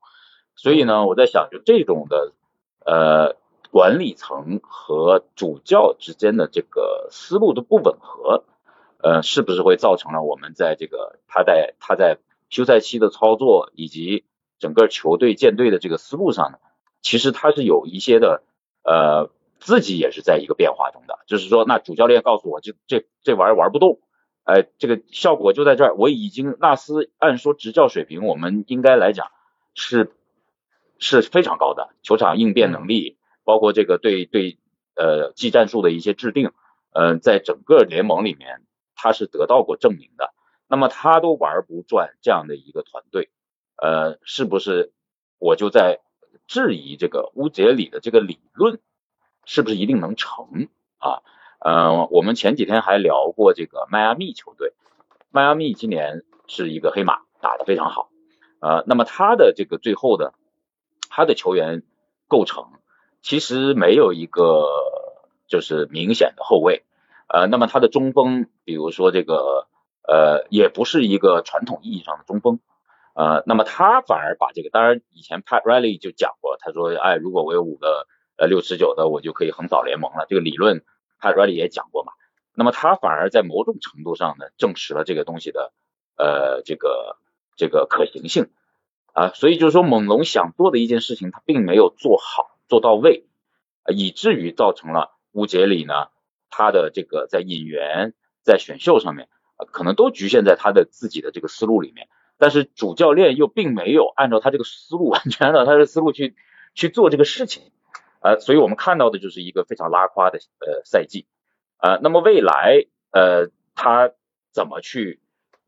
[0.55, 2.33] 所以呢，我在想，就这种的
[2.85, 3.35] 呃。
[3.75, 8.45] 管理层和主教之间的这个思路的不吻合，
[9.03, 12.17] 呃，是不是会造成了我们在这个他在他在
[12.49, 14.23] 休赛期的操作以及
[14.59, 16.59] 整个球队建队的这个思路上呢？
[17.01, 18.43] 其实他是有一些的，
[18.85, 21.19] 呃，自己也是在一个变化中的。
[21.27, 23.99] 就是说，那主教练告诉我，这这这玩意儿玩不动，
[24.45, 25.95] 哎，这个效果就在这儿。
[25.97, 29.31] 我已经纳斯按说执教水平，我们应该来讲
[29.73, 30.13] 是
[30.97, 33.17] 是非常高的，球场应变能力。
[33.45, 34.57] 包括这个对对
[34.95, 36.51] 呃技战术的一些制定，
[36.91, 38.63] 嗯，在整个联盟里面，
[38.95, 40.33] 他是得到过证明的。
[40.67, 43.29] 那么他都玩不转这样的一个团队，
[43.77, 44.91] 呃，是不是
[45.37, 46.01] 我就在
[46.47, 48.79] 质疑这个乌杰里的这个理论
[49.45, 51.21] 是不是一定能成啊？
[51.59, 54.73] 嗯，我们前几天还聊过这个迈阿密球队，
[55.29, 58.09] 迈阿密今年是一个黑马，打得非常好，
[58.59, 60.33] 呃，那么他的这个最后的
[61.09, 61.83] 他的球员
[62.27, 62.71] 构成。
[63.25, 64.67] 其实没有一个
[65.47, 66.83] 就是明显的后卫，
[67.27, 69.65] 呃，那么他的中锋，比如说这个，
[70.07, 72.59] 呃，也不是一个传统意义上的中锋，
[73.15, 78.05] 呃，那么他反而把这个，当然以前 Pat Riley 就讲过，他说，哎，如果我有五个
[78.37, 80.83] 呃六十九的，我就可以横扫联盟了，这个理论
[81.19, 82.13] Pat Riley 也讲过嘛，
[82.53, 85.73] 那么他反而在某种程度上呢，证实了这个东西的
[86.15, 87.17] 呃这个
[87.57, 88.51] 这个可行性。
[89.13, 92.51] 啊，所以就是说猛龙想做的一件事情，他并没有做好。
[92.67, 93.25] 做到位，
[93.93, 96.07] 以至于造成了乌杰里呢，
[96.49, 99.27] 他的这个在引援、在选秀上面，
[99.71, 106.35] 可能都局限在他的自己的这个思路里面，但是主教练又并没有按照他这个思路，完全按照他的思路去
[106.73, 107.71] 去做这个事情，
[108.21, 111.27] 呃，所以我们看到的就是一个非常拉胯的呃赛季，
[111.77, 114.11] 呃，那么未来呃他
[114.51, 115.19] 怎么去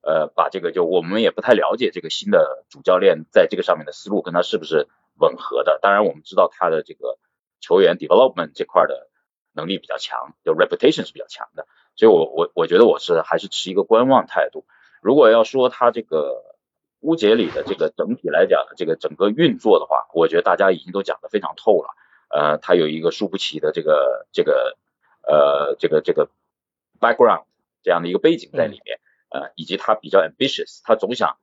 [0.02, 4.88] 呃把这个就我们也不太了解这个新的主教练在这个上面的思路跟他是不是。
[5.20, 7.18] 吻合的，当然我们知道他的这个
[7.60, 9.10] 球员 development 这块的
[9.54, 14.66] 能力比较强，就 reputation 是比较强的，所以我我我觉得我是还是持一个观望态度。
[15.02, 16.44] 如果要说他这个
[17.00, 21.90] 乌杰里的这个整体来讲这个整个运作的话，我觉得大家已经都讲得非常透了。
[22.30, 24.78] 呃，他有一个输不起的这个这个
[25.24, 26.30] 呃这个这个
[27.00, 27.46] background
[27.82, 29.00] 这样的一个背景在里面，
[29.30, 31.38] 呃，以及他比较 ambitious，他总想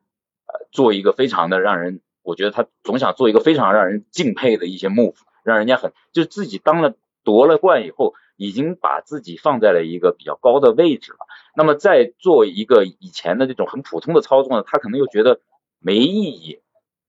[0.46, 2.00] 呃做一个非常的让人。
[2.24, 11.18] 我觉得他总想做一个非常让人敬佩的一些 move，让人家很就是自己当了夺了冠以后，已经把自己放在了一个比较高的位置了。
[11.54, 15.40] 那么再做一个以前的这种很普通的操作呢，他可能又觉得
[15.78, 16.60] 没意义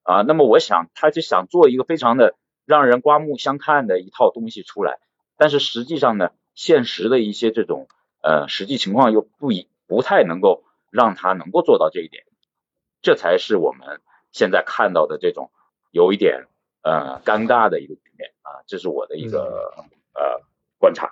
[0.02, 0.22] 啊。
[0.22, 4.98] 那么我想他就想做一个非常的让人刮目相看的一套东西出来，
[5.36, 7.88] 但是实际上呢，现实的一些这种
[8.22, 12.24] 呃实际情况又不一不太能够让他能够做到这一点，
[13.00, 14.00] 这才是我们。
[14.36, 15.50] 现在看到的这种
[15.92, 16.46] 有一点
[16.82, 19.72] 呃尴尬的一个局面啊，这是我的一个
[20.12, 20.42] 呃
[20.78, 21.10] 观察。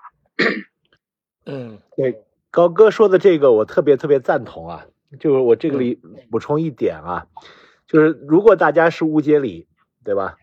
[1.46, 4.86] 嗯，对，高哥说的这个我特别特别赞同啊。
[5.18, 7.26] 就是我这个里补充一点啊，
[7.86, 9.66] 就是如果大家是乌杰里，
[10.04, 10.36] 对吧？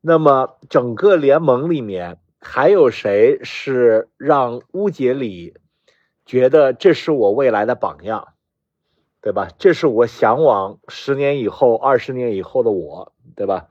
[0.00, 5.56] 那么整个联盟里面还有谁是让乌杰里
[6.26, 8.28] 觉得这是我未来的榜样？
[9.22, 9.48] 对吧？
[9.58, 13.68] 这是我向往十年以后、二十年以后的我，对吧？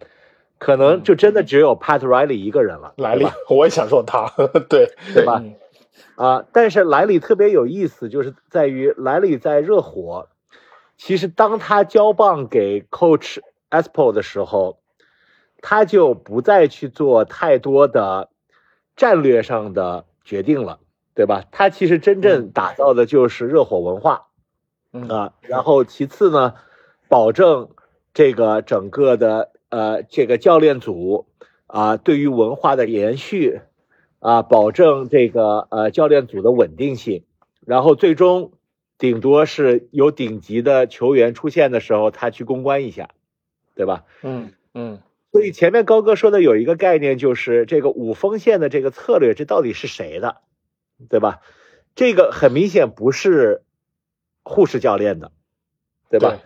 [0.60, 2.94] 可能就真的只有 Pat Riley 一个人了。
[2.98, 4.30] 莱利，我也想说他，
[4.70, 5.42] 对对吧？
[6.16, 10.28] 啊，但是莱利特别有意思，就是在于莱利在热火，
[10.98, 14.80] 其实当他交棒给 Coach Espo 的时候，
[15.62, 18.30] 他就不再去做太多的
[18.98, 20.80] 战略上的决定了，
[21.16, 21.46] 对吧？
[21.52, 24.29] 他其实真正打造的就是热火文化，嗯
[24.92, 26.56] 啊，然后其次呢，
[27.08, 27.70] 保证
[28.14, 31.28] 这个整个的呃这个教练组
[31.68, 33.62] 啊对于文化的延续
[34.20, 37.24] 啊，保证这个呃教练组的稳定性，
[37.66, 38.52] 然后最终
[38.98, 43.12] 顶多是有顶级的球员出现的时候，他去公关一下，
[43.76, 44.04] 对吧？
[44.24, 45.00] 嗯嗯
[45.32, 50.38] 所以前面高哥说的有一个概念，就是这个五锋线的这个策略，这到底是谁的，
[51.08, 51.42] 对吧？
[51.94, 53.62] 这个很明显不是
[54.50, 55.32] 护士教练的，
[56.10, 56.40] 对吧？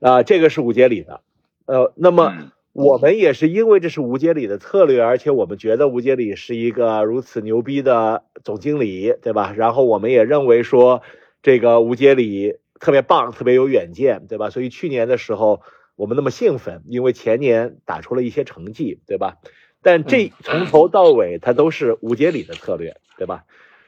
[0.00, 1.20] 啊、这个是吴杰里的。
[1.66, 9.52] 呃，那么嗯我们也是因为这是吴杰里的策略，而且我们觉得吴杰里是一个如此牛逼的总经理，对吧？
[9.54, 11.02] 然后我们也认为说
[11.42, 14.48] 这个吴杰里特别棒，特别有远见，对吧？
[14.48, 15.60] 所以去年的时候
[15.96, 19.36] 我们那么兴奋，因为前年打出了一些成绩，对吧？
[19.82, 23.44] 但这从头到尾它都是吴杰里的策略，对吧？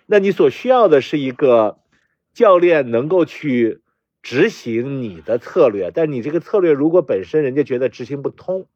[0.06, 1.78] 那你所需要的是一个
[2.34, 3.80] 教练能够去
[4.20, 8.66] 执行你的策略，但你这个策略如果本身人家觉得执行不通，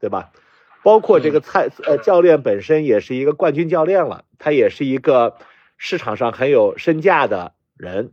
[0.00, 0.32] 对吧？
[0.82, 5.36] 包括这个蔡呃教练本身也是一个冠军教练了，他也是一个
[5.76, 8.12] 市场上很有身价的人，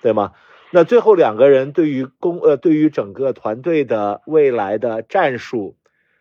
[0.00, 0.32] 对吗？
[0.70, 5.76] 那最后两个人对于公呃对于整个团队的未来的战术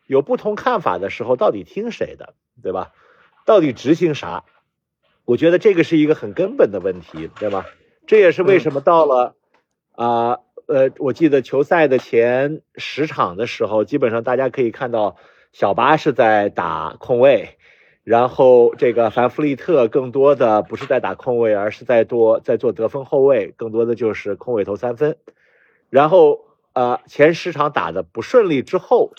[0.05, 2.91] 有不同看法的时候，到底听谁的，对吧？
[3.45, 4.43] 到底执行啥？
[5.25, 7.65] 我觉得这个是一个很根本的问题，对吗？
[8.07, 9.35] 这也是为什么到了
[9.91, 15.15] 啊呃我记得球赛的前十场的时候，基本上大家可以看到
[15.51, 17.57] 小巴是在打控卫，
[18.03, 25.17] 然后这个凡弗利特更多的不是在打控卫，而是在多在做得分后卫，更多的就是空位投三分。
[25.89, 26.39] 然后
[26.73, 29.11] 呃前十场打的不顺利之后，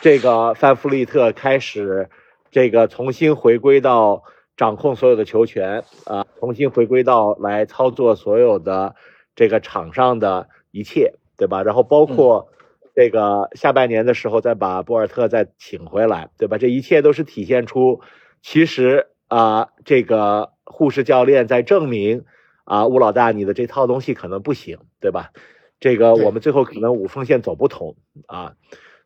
[0.00, 2.08] 这个范弗利特开始
[2.52, 4.22] 这个重新回归到
[4.56, 8.94] 掌控所有的球权啊、重新回归到来操作所有的
[9.34, 11.62] 这个场上的一切，对吧？
[11.62, 12.48] 然后包括
[12.94, 16.56] 这个下半年的时候再把博尔特再请回来，对吧？
[16.56, 18.00] 这一切都是体现出
[18.40, 22.24] 其实啊、这个护士教练在证明
[22.64, 25.32] 啊，吴老大你的这套东西可能不行，对吧？
[25.80, 28.54] 这个我们最后可能五锋线走不通啊，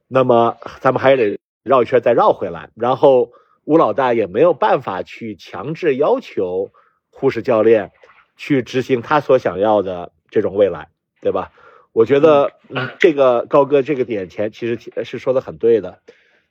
[0.06, 3.32] 那么咱们还得绕一圈再绕回来，然后
[3.64, 6.70] 吴老大也没有办法去强制要求
[7.10, 7.92] 护士教练
[8.36, 10.88] 去执行他所想要的这种未来，
[11.20, 11.52] 对吧？
[11.92, 15.98] 我觉得，嗯，这个高哥这个点前其实是说的很对的。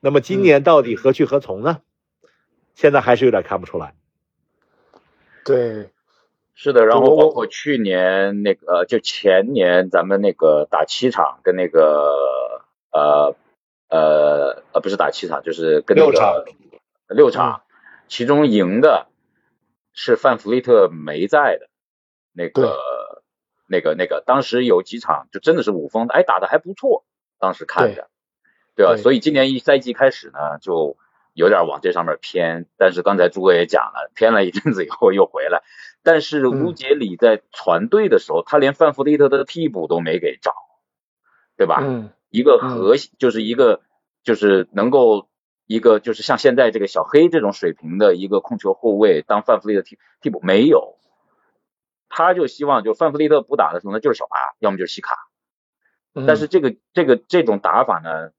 [0.01, 1.79] 那么今年到底何去何从呢？
[2.75, 3.95] 现在还是有点看不出来。
[5.45, 5.91] 对，
[6.55, 13.35] 是的，然后包括去年那个，就前年咱们那个打七场，跟那个呃
[13.87, 16.51] 呃呃不是打七场，就是跟那六场个
[17.09, 17.63] 六场，
[18.07, 19.07] 其中赢的
[19.93, 21.69] 是范弗利特没在的，
[22.33, 22.77] 那个
[23.67, 27.05] 那个那个，当时有几场就真的是五封，哎打的还不错，
[27.39, 28.09] 当时看着，
[28.75, 28.93] 对吧？
[28.95, 30.97] 对所以今年一赛季开始呢，就
[31.33, 35.63] 有点往这上面偏，但是刚才朱哥也讲了，偏了一阵子以后又回来。
[36.03, 40.53] 但是嗯乌杰里在传队的时候，他连范弗利特的替补都没给找，
[41.57, 41.79] 对吧？
[41.81, 43.81] 嗯一个核心、就是一个
[44.23, 45.28] 就是能够
[45.69, 50.97] 一个就是像现在这个小黑这种水平的一个控球后卫当范弗利特替替补没有，
[52.09, 55.15] 他就希望就范弗利特不打的时候呢，就是小巴，要么就是西卡。
[56.15, 58.31] 嗯，但是这个这个这种打法呢，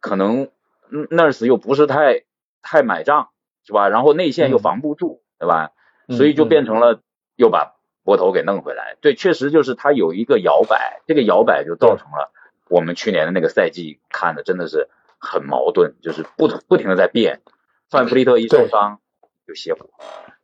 [0.00, 0.50] 可能
[0.90, 2.24] 嗯 Nurse 又不是太
[2.62, 3.30] 太买账，
[3.64, 3.88] 是吧？
[3.88, 5.70] 然后内线又嗯防不住，对吧？
[6.08, 7.00] 嗯所以就嗯变成了
[7.36, 8.96] 又把博头给弄回来。
[9.00, 12.32] 对，确实就是他有一个摇摆，这个摇摆就造成了
[12.68, 17.42] 我们去年的那个赛季看的真的是很矛盾，就是不不停的在变。
[17.88, 19.00] 范弗利特一受伤
[19.46, 19.88] 就歇火，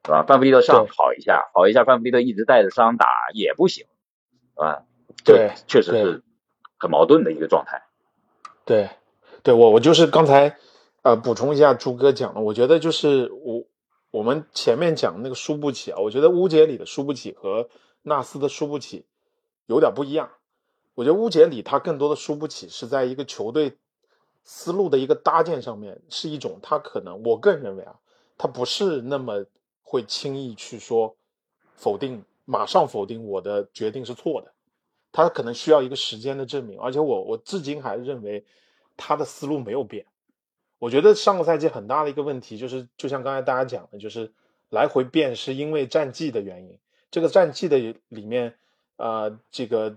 [0.05, 0.23] 是吧？
[0.23, 3.87] 范弗利特上对好一下，好一下，范弗利特一直带着伤打也不行，
[4.55, 4.85] 是吧？
[5.25, 6.23] 这对对确实是
[6.79, 7.83] 很矛盾的一个状态。
[8.65, 8.91] 对，
[9.43, 10.57] 对我我就是刚才
[11.03, 13.65] 呃补充一下朱哥讲的，我觉得就是我
[14.13, 17.69] 我们前面讲那个输不起啊，我觉得乌杰里的输不起和
[18.03, 19.05] 纳斯的输不起
[19.67, 20.31] 有点不一样。
[20.95, 23.79] 我觉得乌杰里他更多的输不起是在一个球队
[24.45, 27.99] 思路的一个搭建上面，是一种他可能我个人认为啊，
[28.37, 29.45] 他不是那么
[29.83, 31.17] 会轻易去说
[31.75, 34.53] 否定，马上否定我的决定是错的。
[35.13, 38.45] 他可能需要一个时间的证明，而且我我至今还认为
[38.97, 40.07] 他的思路没有变。
[40.79, 44.33] 我觉得上个赛季很大的一个问题就是，就像刚才大家讲的，就是
[44.71, 46.79] 来回变是因为战绩的原因。
[47.11, 48.57] 这个战绩的里面，
[48.97, 49.97] 呃，这个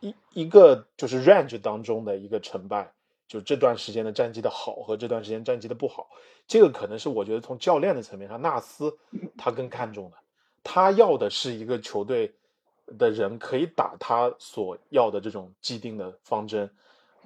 [0.00, 2.92] 一一个就是 range 当中的一个成败，
[3.30, 6.08] 就这段时间的战绩的好和这段时间战绩的不好，
[6.48, 8.98] 这个可能是我觉得从教练的层面上，纳斯
[9.38, 10.16] 他更看重的，
[10.64, 12.34] 他要的是一个球队
[12.98, 16.68] 的人可以打他所要的这种既定的方针，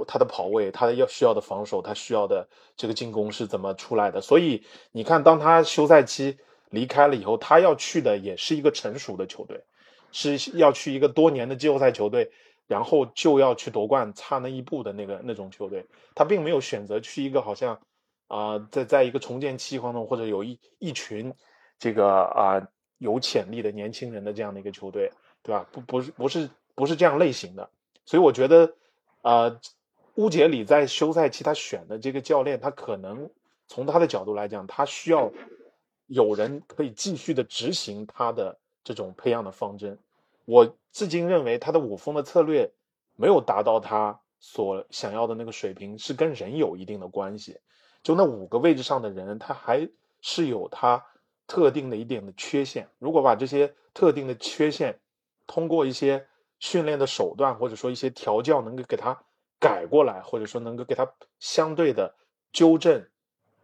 [0.07, 2.47] 他的跑位，他的要需要的防守，他需要的
[2.77, 4.21] 这个进攻是怎么出来的。
[4.21, 6.37] 所以你看，当他休赛期
[6.69, 9.65] 离开了以后，他要去的也是一个成熟的球队，
[10.13, 12.31] 是要去一个多年的季后赛球队。
[12.67, 17.79] 然后就要去夺冠，差那一步的那个那种球队，他并没有选择去一个好像
[18.29, 21.35] 啊，在在一个重建期当中，或者有一一群
[21.79, 22.67] 这个啊
[22.99, 25.13] 有潜力的年轻人的这样的一个球队，
[25.43, 25.67] 对吧？
[25.73, 27.69] 不不是不是不是这样类型的，
[28.07, 28.75] 所以我觉得
[29.21, 29.61] 啊，
[30.15, 33.31] 乌杰里在休赛期他选的这个教练，他可能
[33.69, 35.31] 从他的角度来讲，他需要
[36.07, 39.99] 有人可以继续的执行他的这种培养的方针。
[40.45, 42.73] 我至今认为他的五峰的策略
[43.17, 47.61] 没有达到他所想要的那个水平，是跟人有一定的关系。
[48.03, 49.89] 就那五个位置上的人，他还
[50.21, 51.05] 是有他
[51.47, 52.89] 特定的一点的缺陷。
[52.99, 55.01] 如果把这些特定的缺陷
[55.47, 56.27] 通过一些
[56.59, 59.19] 训练的手段，或者说一些调教，能够给他
[59.59, 62.15] 改过来，或者说能够给他相对的
[62.53, 63.09] 纠正，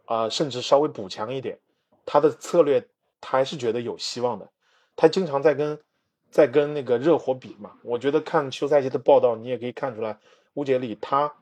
[0.05, 1.59] 啊，甚至稍微补强一点，
[2.05, 4.51] 他的策略他还是觉得有希望的。
[4.95, 5.79] 他经常在跟。
[6.31, 10.17] 在跟那个热火比嘛，我觉得看休赛期的报道，你也可以看出来，
[10.53, 11.33] 乌杰里他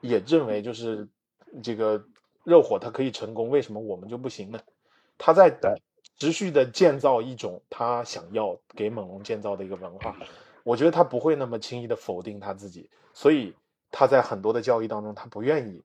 [0.00, 1.06] 也认为就是
[1.62, 2.02] 这个
[2.42, 4.58] 热火他可以成功，为什么我们就不行呢？
[5.18, 5.54] 他在
[6.18, 10.16] 持续的建造一种他想要给猛龙建造的一个文化，
[10.62, 13.54] 我觉得他不会那么轻易的否定他自己，所以
[13.90, 15.82] 他在很多的交易当中，他不愿意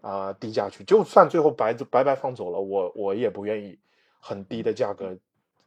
[0.00, 3.78] 啊低价去，就算最后白白白放走了，我我也不愿意
[4.18, 5.16] 很低的价格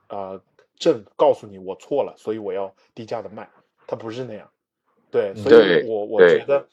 [0.08, 0.42] 啊。
[0.80, 3.48] 正告诉你我错了，所以我要低价的卖，
[3.86, 4.50] 他不是那样，
[5.12, 6.66] 对，所以我我觉得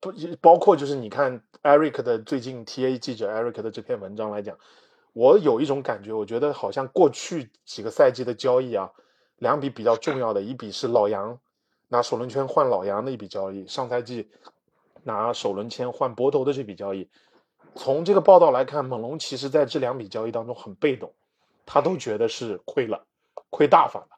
[0.00, 4.58] 不包括就是你看 Eric 的最近 TA 记者 Eric 的这篇文章来讲，
[5.12, 8.90] 我有一种感觉，我觉得好像过去几个赛季的交易啊，
[9.38, 11.38] 两笔比较重要的，一笔是老杨
[11.88, 14.28] 拿首轮签换老杨的一笔交易，上赛季
[15.04, 17.08] 拿首轮签换博头的这笔交易，
[17.76, 21.14] 从这个报道来看，猛龙其实在这两笔交易当中很被动，
[21.64, 23.06] 他都觉得是亏了。
[23.54, 24.08] 亏大发了，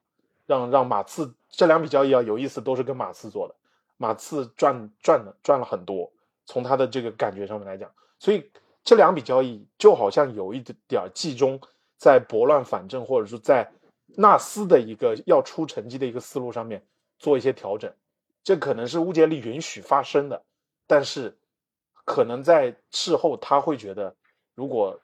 [0.46, 3.54] 让让马刺这两笔交易啊有意思，都是跟马刺做的，
[3.98, 6.10] 马刺赚赚了赚了很多，
[6.46, 8.50] 从他的这个感觉上面来讲，所以
[8.82, 11.60] 这两笔交易就好像有一点点季中
[11.98, 13.70] 在拨乱反正，或者说在
[14.16, 16.82] 纳斯的一个要出成绩的一个思路上面
[17.18, 17.92] 做一些调整，
[18.42, 20.42] 这可能是乌杰利允许发生的，
[20.86, 21.36] 但是
[22.06, 24.16] 可能在事后他会觉得，
[24.54, 24.98] 如果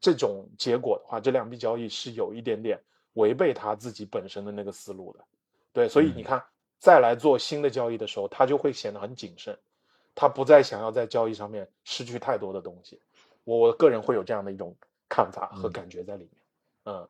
[0.00, 2.80] 这种结果的话，这两笔交易是有一点点。
[3.14, 5.24] 违背他自己本身的那个思路的，
[5.72, 6.42] 对，所以你看，
[6.78, 9.58] 再来做新的交易的时候，他就会显得很谨慎，
[10.14, 13.00] 他不再想要在交易上面失去太多的东西。
[13.44, 14.76] 我我个人会有这样的一种
[15.08, 16.42] 看法和感觉在里面。
[16.86, 17.08] 嗯，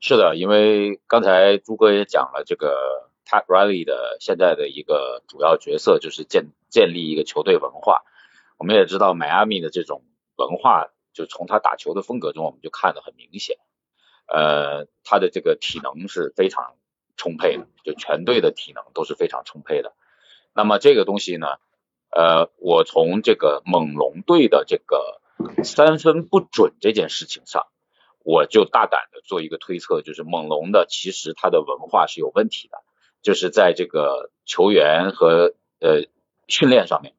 [0.00, 8.04] 是的，因为刚才朱哥也讲了，这个 Tad Riley 的现在的一个主要角色就是建建立一个球队文化。
[8.56, 10.02] 我们也知道迈阿密的这种
[10.36, 13.56] 文化，就从他打球的风格中，我们就看得很明显。
[14.28, 16.76] 呃，他的这个体能是非常
[17.16, 19.94] 充沛的，就全队的体能都是非常充沛的。
[20.54, 21.46] 那么这个东西呢，
[22.10, 25.20] 呃，我从这个猛龙队的这个
[25.64, 27.66] 三分不准这件事情上，
[28.22, 32.78] 我就大胆的做一个推测，就是猛龙的其实他的文化是有问题的，
[33.22, 36.06] 就是在这个球员和呃
[36.48, 37.14] 训练上面，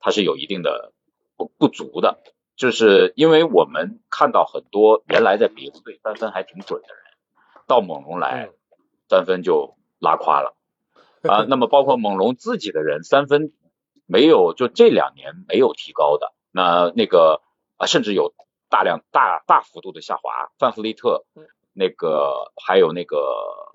[0.00, 0.92] 他是有一定的
[1.36, 2.22] 不不足的。
[2.56, 7.04] 就是因为我们看到很多原来在别的队三分还挺准的人，
[7.66, 8.50] 到猛龙来
[9.08, 10.56] 三分就拉垮了
[11.28, 11.44] 啊。
[11.48, 13.52] 那么包括猛龙自己的人三分
[14.06, 16.32] 没有，就这两年没有提高的。
[16.52, 17.42] 那那个
[17.76, 18.34] 啊，甚至有
[18.68, 20.52] 大量大大幅度的下滑。
[20.58, 21.24] 范弗利特
[21.72, 23.16] 那个还有那个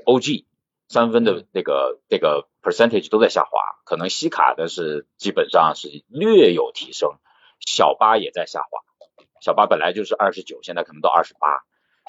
[0.05, 0.45] OG
[0.88, 7.17] 三分的那个那个 percentage 都在下滑，可能西卡的是基本上是略有提升。
[7.60, 8.82] 小巴也在下滑，
[9.41, 11.64] 小巴本来就是二十九，现在可能到二十八，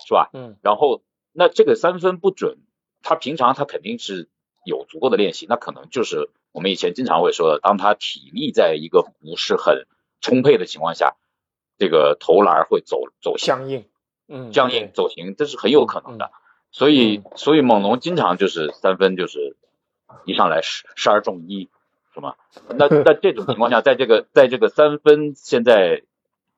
[0.04, 0.30] 是吧？
[0.32, 0.56] 嗯。
[0.62, 2.58] 然后那这个三分不准，
[3.02, 4.28] 他平常他肯定是
[4.64, 9.86] 有足够的练习，那可能就是我们以前经常会说的，当他体力在一个不是很
[10.20, 11.16] 充沛的情况下，
[11.78, 13.86] 这个投篮会走走僵硬，
[14.28, 16.30] 嗯，僵硬走形，这是很有可能的。
[16.72, 19.56] 所以所以猛龙经常就是三分就是
[20.24, 21.68] 一上来十十二中一。
[22.20, 22.34] 是吗？
[22.76, 26.02] 那那这种情况下，在这个在这个三分现在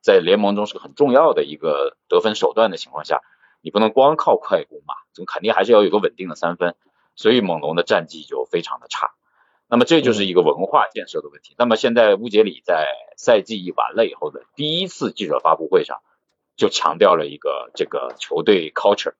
[0.00, 3.22] 在联盟中是个很重要的一个得分手段的情况下，
[3.60, 6.74] 你不能光靠快攻嘛，总肯定还是要有个稳定的三分。
[7.14, 9.12] 所以猛龙的战绩就非常的差。
[9.68, 11.54] 那么这就是一个文化建设的问题。
[11.58, 12.86] 那么现在乌杰里在
[13.18, 15.98] 赛季一完了以后的第一次记者发布会上，
[16.56, 19.16] 就强调了一个这个球队 culture，是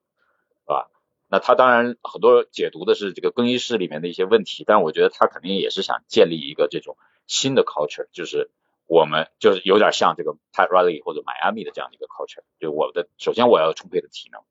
[0.65, 0.89] 吧？
[1.33, 8.51] 那他当然很多解读的是这个更衣室里面的一些问题，但我觉得他肯定也是想建立一个这种新的 culture，就是
[8.85, 14.43] 我们就是有点像这个 Pat Riley 或者迈阿密的这样的一个 culture，就我的首先我要充沛的体能，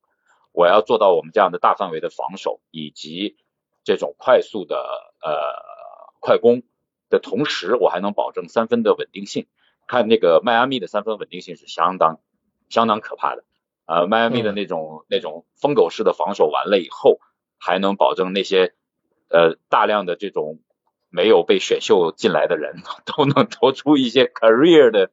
[0.50, 3.36] 我要做到我们这样的大范围的防守以及
[3.84, 4.76] 这种快速的
[5.22, 5.70] 呃。
[6.24, 6.62] 快攻
[7.10, 9.48] 的同时，我还能保证三分的稳定性。
[9.88, 12.20] 看那个迈阿密的三分稳定性是相当
[12.68, 13.42] 相当可怕的。
[13.86, 17.20] 呃，迈阿密的那种那种疯狗式的防守完了以后，
[17.58, 18.74] 还能保证那些
[19.28, 20.60] 呃大量的这种
[21.10, 25.10] 没有被选秀进来的人 都能投出一些 career 的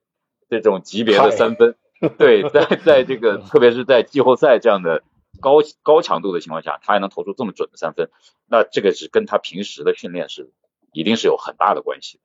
[0.49, 1.75] 这种级别的三分。
[2.17, 5.03] 对，在在这个特别是在季后赛这样的
[5.41, 8.09] 高高强度的情况下，他还能投出这么准的三分，
[8.47, 10.51] 那这个是跟他平时的训练是。
[10.91, 12.23] 一定是有很大的关系的，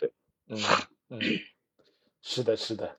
[0.00, 0.12] 对，
[0.48, 0.58] 嗯
[1.10, 1.20] 嗯，
[2.22, 2.96] 是的，是的，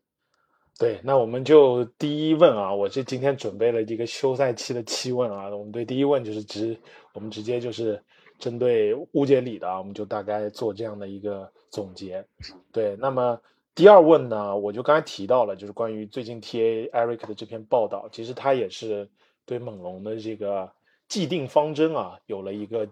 [0.80, 6.78] 对，那我们就第一问啊，我这今天准备了一个休赛期的七问啊，我们对第一问就是直，
[7.14, 8.02] 我们直接就是
[8.38, 12.24] 针对乌杰里的啊，我们就大概做这样的一个总结，
[12.72, 13.40] 对，那么
[13.74, 19.10] 第二问呢，我就刚才提到了，就是关于最近 T A Eric 的这篇报道，其实他也是
[19.46, 20.72] 对猛龙的这个
[21.08, 22.88] 既定方针啊，有了一个。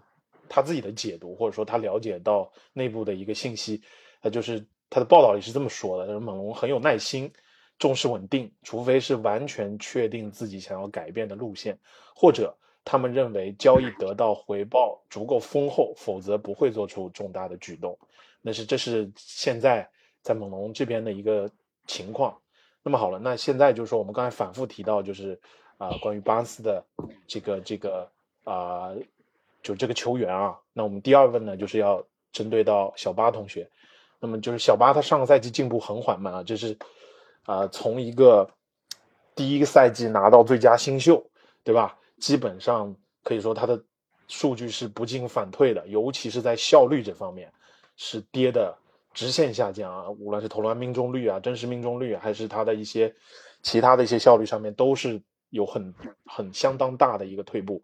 [0.48, 3.82] 他自己的解读，或者说他了解到内部的一个信息，
[4.22, 7.28] 他就是他的报道里是这么说的：，他说猛龙很有耐心，
[7.78, 11.78] 重视稳定，除非是完全确定自己想要改变的路线，
[12.14, 17.98] 或者他们认为交易得到回报足够丰厚，否则不会做出重大的举动。
[18.42, 19.88] 那是这是现在
[20.22, 21.50] 在猛龙这边的一个
[21.86, 22.38] 情况。
[22.82, 25.40] 那么好了，那现在就是说我们刚才反复提到，就是
[25.78, 26.84] 啊，关于巴斯的
[27.26, 28.10] 这个这个
[28.44, 28.94] 啊。
[29.62, 33.68] 就这个球员啊，那我们第二问呢，就是要针对到小巴同学。
[34.20, 36.78] 那么就是小巴他上个赛季进步很缓慢啊，就是
[37.46, 38.48] 啊从一个
[39.34, 41.24] 第一个赛季拿到最佳新秀，
[41.64, 41.98] 对吧？
[42.18, 43.82] 基本上可以说他的
[44.28, 47.52] 数据是不进反退的，尤其是在效率这方面
[47.96, 48.76] 是跌的
[49.12, 50.10] 直线下降啊。
[50.10, 53.14] 无论是投篮命中率啊、真实命中率，还是他的一些
[53.62, 55.94] 其他的一些效率上面，都是有很
[56.24, 57.82] 很相当大的一个退步。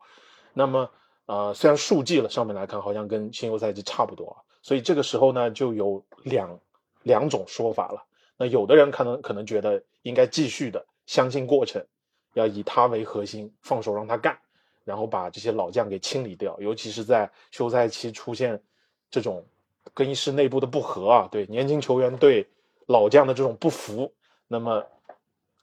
[0.54, 0.90] 那么
[1.26, 6.58] 啊，虽然数据了上面来看好像跟新秀赛季差不多，所以这个时候呢就有两
[7.02, 8.02] 两种说法了。
[8.42, 11.86] 那有的人可能可能觉得应该继续的相信过程，
[12.34, 14.36] 要以他为核心，放手让他干，
[14.84, 16.58] 然后把这些老将给清理掉。
[16.58, 18.60] 尤其是在休赛期出现
[19.08, 19.46] 这种
[19.94, 22.48] 更衣室内部的不和啊，对年轻球员对
[22.86, 24.12] 老将的这种不服，
[24.48, 24.84] 那么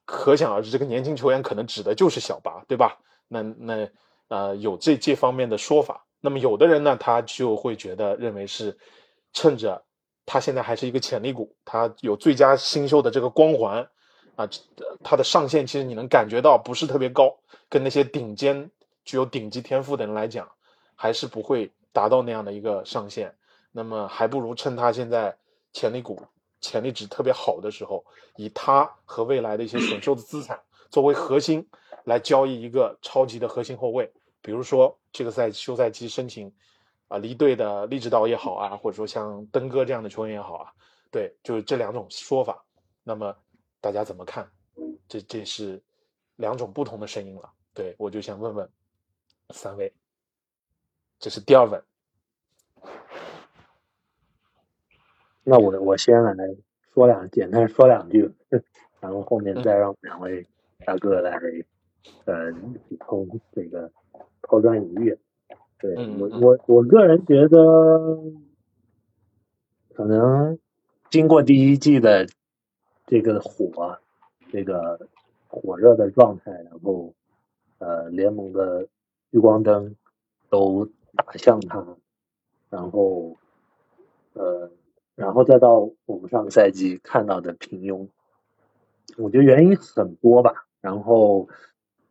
[0.05, 2.99] 可想而知，这个年轻球员可能指的就是小巴，对吧？
[3.27, 3.89] 那那。
[4.29, 6.05] 呃，有这这方面的说法。
[6.21, 8.77] 那么有的人呢，他就会觉得认为是
[9.33, 9.83] 趁着
[10.31, 13.89] 他现在还是一个潜力股，他有最佳新秀的这个光环
[14.35, 14.47] 啊，
[15.03, 17.35] 他的上限其实你能感觉到不是特别高，
[17.67, 18.69] 跟那些顶尖
[19.03, 20.47] 具有顶级天赋的人来讲，
[20.93, 23.33] 还是不会达到那样的一个上限。
[23.71, 25.35] 那么还不如趁他现在
[25.73, 26.21] 潜力股
[26.61, 28.05] 潜力值特别好的时候，
[28.35, 30.59] 以他和未来的一些选秀的资产
[30.91, 31.67] 作为核心
[32.03, 34.11] 来交易一个超级的核心后卫。
[34.43, 36.53] 比如说这个赛季休赛期申请
[37.09, 40.71] 啊离队的励志岛也好啊，或者说像登哥这样的球员也好啊，
[41.11, 42.63] 对，就是这两种说法。
[43.03, 43.35] 那么
[43.81, 44.49] 大家怎么看？
[45.07, 45.81] 这这是
[46.37, 47.51] 两种不同的声音了。
[47.73, 48.69] 对我就想问问
[49.49, 49.93] 三位，
[51.19, 51.83] 这是第二问。
[55.43, 56.33] 那我我先来
[56.93, 58.31] 说两简单说两句，
[58.99, 60.47] 然后后面再让两位
[60.85, 61.39] 大哥来
[62.25, 62.51] 呃
[62.87, 63.91] 补充这个。
[64.41, 65.15] 抛砖引玉，
[65.79, 68.17] 对我我我个人觉得，
[69.93, 70.59] 可能
[71.09, 72.27] 经过第一季的
[73.07, 73.97] 这个火，
[74.51, 75.07] 这个
[75.47, 77.13] 火热的状态，然后
[77.77, 78.87] 呃联盟的
[79.31, 79.95] 聚光灯
[80.49, 81.97] 都打向他，
[82.69, 83.37] 然后
[84.33, 84.69] 呃
[85.15, 88.07] 然后再到我们上个赛季看到的平庸，
[89.17, 91.47] 我觉得原因很多吧，然后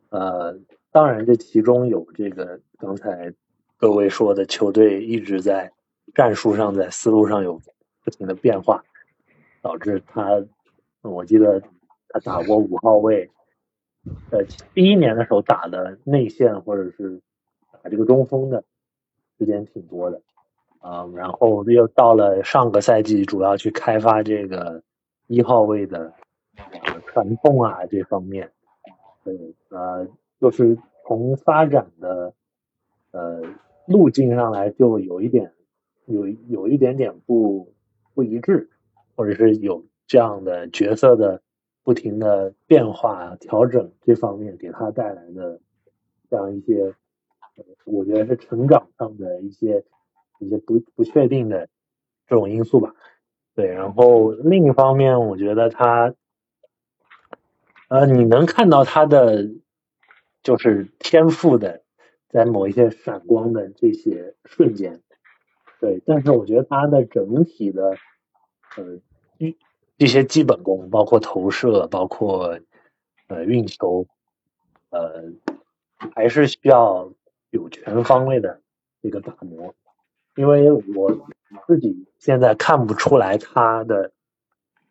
[0.08, 0.58] 呃。
[0.90, 3.34] 当然，这其中有这个刚才
[3.78, 5.72] 各位说的，球队一直在
[6.12, 7.60] 战术上、在思路上有
[8.04, 8.82] 不停的变化，
[9.62, 10.44] 导致他，
[11.02, 11.62] 我记得
[12.08, 13.30] 他打过五号位，
[14.30, 17.20] 呃，第一年的时候打的内线或者是
[17.70, 18.64] 打这个中锋的
[19.38, 20.20] 时间挺多的，
[20.80, 24.82] 啊，然后又到了上个赛季，主要去开发这个
[25.28, 26.12] 一号位的
[27.06, 28.50] 传送啊这方面，
[29.24, 30.06] 对，呃。
[30.40, 32.32] 就是从发展的
[33.10, 33.42] 呃
[33.88, 35.52] 路径上来，就有一点
[36.06, 37.74] 有有一点点不
[38.14, 38.70] 不一致，
[39.16, 41.42] 或者是有这样的角色的
[41.82, 45.60] 不停的变化调整这方面给他带来的
[46.30, 46.94] 这样一些，
[47.84, 49.84] 我觉得是成长上的一些
[50.38, 51.68] 一些不不确定的
[52.26, 52.94] 这种因素吧。
[53.54, 56.14] 对，然后另一方面，我觉得他，
[57.88, 59.50] 呃，你能看到他的
[60.42, 61.82] 就是天赋的，
[62.28, 65.00] 在某一些闪光的这些瞬间，
[65.80, 67.96] 对，但是我觉得他的整体的，
[68.76, 69.00] 呃，
[69.38, 69.56] 一
[69.96, 72.58] 一些基本功，包括投射，包括
[73.28, 74.06] 呃运球，
[74.90, 75.32] 呃，
[76.14, 77.12] 还是需要
[77.50, 78.60] 有全方位的
[79.02, 79.74] 这个打磨，
[80.36, 81.26] 因为我
[81.66, 84.12] 自己现在看不出来他的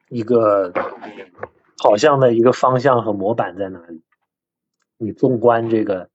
[0.10, 0.74] 一个
[1.78, 4.02] 好像的一个方向和模板在哪里。
[4.98, 6.10] 你纵观这个，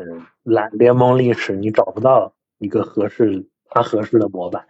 [0.00, 4.68] 嗯，篮联盟历史，你找不到一个合适他合适的模板，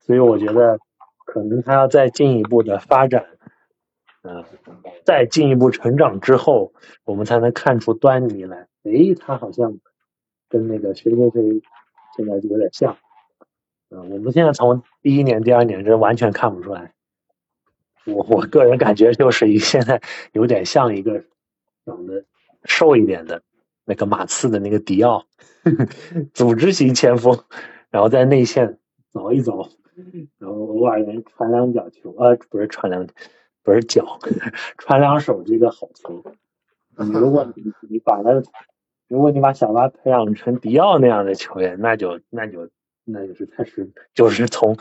[0.00, 0.78] 所以我觉得
[1.24, 3.24] 可能他要再进一步的发展，
[4.22, 4.44] 嗯，
[5.06, 6.74] 再进一步成长之后，
[7.04, 8.68] 我们才能看出端倪来。
[8.82, 9.78] 诶，他好像
[10.50, 11.62] 跟那个谁谁谁
[12.14, 12.98] 现在就有点像。
[13.88, 16.92] 嗯，我们现在从第一年、第二年这完全看不出来。
[18.04, 20.02] 我我个人感觉就是一现在
[20.32, 21.24] 有点像一个
[21.86, 22.24] 长得
[22.64, 23.42] 瘦一点的
[23.86, 25.24] 那个马刺的那个迪奥，
[26.34, 27.42] 组织型前锋，
[27.88, 28.78] 然后在内线
[29.10, 29.70] 走一走，
[30.36, 33.06] 然后偶尔能传两脚球，呃，不是传两，
[33.62, 34.18] 不是脚，
[34.76, 36.22] 传两手这个好球。
[36.98, 38.42] 你如果你你把他，
[39.08, 42.68] 如果你把小巴培养成迪奥那样的球员，那就那就。
[43.08, 44.76] 那就是太失，就是从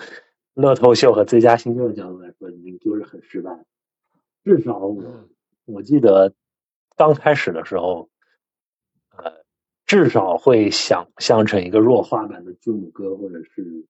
[0.55, 3.63] 乐透秀和最佳新秀的角度来说，你就是很失败。
[4.43, 5.03] 至少我
[5.65, 6.33] 我记得
[6.97, 8.14] 刚开始的时候，呃，
[9.85, 13.85] 至少会想象成一个弱化版的字母哥，或者是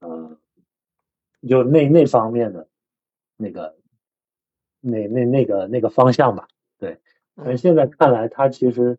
[0.00, 0.38] 呃，
[1.48, 2.68] 就那那方面的
[3.36, 3.76] 那个
[4.80, 6.48] 那那那个那个方向吧。
[6.78, 7.00] 对，
[7.34, 8.98] 但现在看来，他其实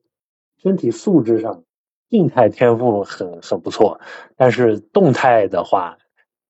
[0.57, 1.63] 身体素质上。
[2.09, 4.01] 静态天赋很很不错，
[4.35, 5.97] 但是动态的话，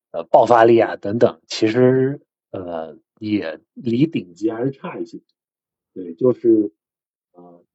[0.09, 5.19] 呃，爆发力啊等等，其实呃也离顶级还是差一些。
[5.93, 6.80] 对，就是呃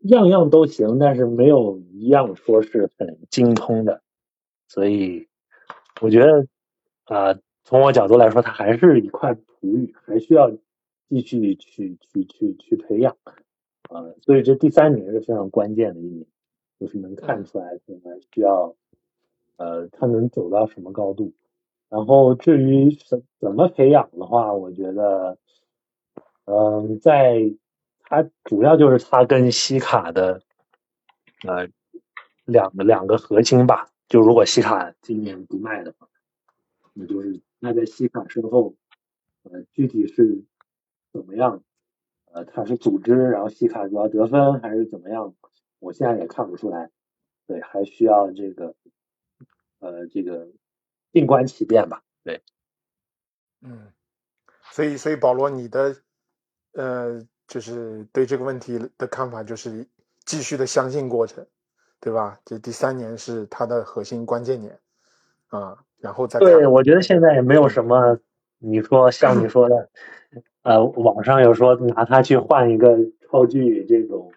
[0.00, 4.02] 样样都行，但是没有一样说是很精通的。
[4.68, 5.28] 所以
[6.00, 6.46] 我觉得
[7.04, 10.50] 啊，从我角度来说，它还是一块璞玉，还需要
[11.08, 13.16] 继续去去去去培养。
[13.90, 16.26] 啊，所以这第三年是非常关键的一年。
[16.78, 18.76] 就是能看出来，现在需要，
[19.56, 21.32] 呃，他能走到什么高度。
[21.88, 25.38] 然后至于怎怎么培养的话，我觉得，
[26.44, 27.50] 嗯，在
[28.08, 30.40] 他主要就是他跟西卡的，
[31.46, 31.68] 呃，
[32.44, 33.90] 两个两个核心吧。
[34.08, 36.08] 就如果西卡今年不卖的话，
[36.94, 38.76] 那就是那在西卡身后，
[39.42, 40.44] 呃，具体是
[41.12, 41.62] 怎么样？
[42.26, 45.34] 呃，他是组织，然后西卡主要得分，还是怎么样？
[45.80, 46.90] 我现在也看不出来，
[47.46, 48.74] 对，还需要这个，
[49.80, 50.48] 呃，这个
[51.12, 52.42] 静观其变吧，对，
[53.62, 53.92] 嗯，
[54.70, 55.96] 所以，所以保罗，你的，
[56.72, 59.86] 呃，就是对这个问题的看法就是
[60.24, 61.46] 继续的相信过程，
[62.00, 62.40] 对吧？
[62.44, 64.78] 这第三年是他的核心关键年，
[65.48, 68.18] 啊，然后再对，我觉得现在也没有什么，
[68.58, 69.88] 你说像你说的，
[70.62, 72.98] 呃，网上有说拿他去换一个
[73.30, 74.32] 超巨这种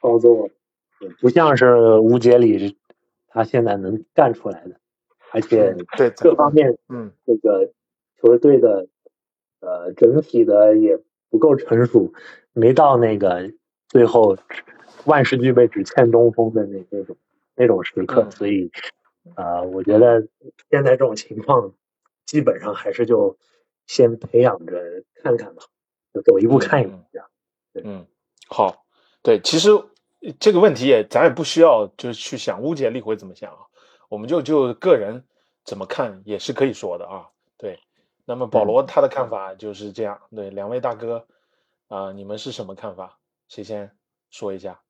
[0.00, 0.50] 操作。
[1.20, 2.76] 不像是吴杰里
[3.28, 4.80] 他现在能干出来的，
[5.30, 7.70] 而且对各方面，嗯，这个
[8.20, 8.88] 球队的
[9.60, 10.98] 呃整体的也
[11.30, 12.12] 不够成熟，
[12.58, 13.52] 没到那个
[13.88, 14.36] 最后
[15.04, 17.16] 万事俱备只欠东风的那那种
[17.54, 18.70] 那种时刻，所以
[19.34, 20.26] 啊，我觉得
[20.70, 21.72] 现在这种情况
[22.26, 23.38] 基本上还是就
[23.86, 25.62] 先培养着看看吧，
[26.12, 27.28] 就走一步看一步这样。
[27.84, 28.06] 嗯，
[28.48, 28.84] 好，
[29.22, 29.70] 对，其实。
[30.40, 33.58] 这个问题也，咱也不需要就是去想乌杰利会怎么想啊，
[34.08, 35.22] 我们就就个人
[35.64, 37.28] 怎么看也是可以说的啊。
[37.56, 37.78] 对，
[38.24, 40.20] 那么保罗他的看法就是这样。
[40.34, 41.24] 对，两位大哥
[41.88, 43.18] 啊，你们是什么看法？
[43.48, 43.96] 谁先
[44.30, 44.80] 说一下？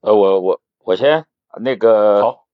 [0.00, 1.26] 呃，我我我先
[1.60, 2.46] 那个好，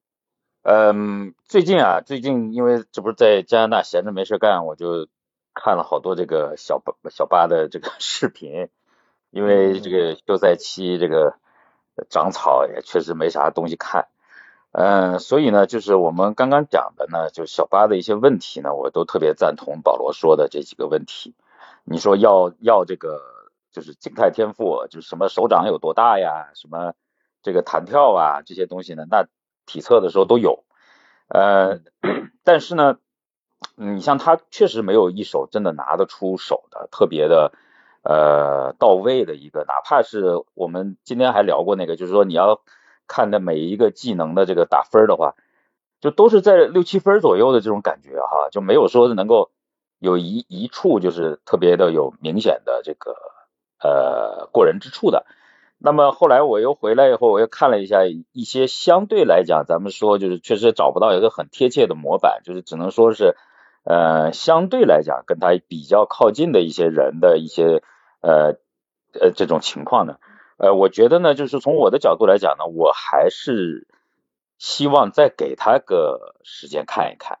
[0.61, 5.07] 嗯，最近啊，最近因为这不是在加拿大闲着没事干，我就
[5.53, 8.69] 看了好多这个小巴小巴的这个 视频。
[9.31, 11.37] 因为这个休赛期，这个
[12.09, 14.09] 长草也确实没啥东西看，
[14.73, 21.33] 嗯，所以呢，就是我们刚刚讲的呢，就小巴的一些问题呢，我都特别赞同保罗说的这几个问题。
[21.83, 23.21] 你说要要这个
[23.71, 26.93] 就是静态天赋，就是什么手掌有多大呀，什么
[27.41, 29.25] 这个弹跳啊这些东西呢，那
[29.65, 30.63] 体测的时候都有，
[31.27, 31.79] 呃，
[32.43, 32.97] 但是呢，
[33.75, 37.53] 你像他确实没有一手真的拿得出手的特别的
[38.03, 42.61] 呃到位的一个，哪怕是我们今天还聊过那个，就是说你要
[43.07, 45.35] 看的每一个技能的这个打分的话，
[45.99, 49.51] 就都是在六七分左右的这种感觉哈，就没有说能够
[50.01, 53.15] 有一一处就是特别的有明显的这个
[53.79, 55.27] 呃过人之处的。
[55.77, 63.37] 那么后来我又回来以后，我又看了一下一些相对来讲，咱们说就是确实找不到一个很贴切的模板，就是只能说是
[63.83, 67.83] 呃相对来讲跟他比较靠近的一些人的一些
[68.21, 68.57] 呃
[69.13, 70.17] 呃这种情况呢，
[70.57, 73.87] 呃我觉得呢，就是从我的角度来讲呢，我还是
[74.57, 77.37] 希望再给他个时间看一看。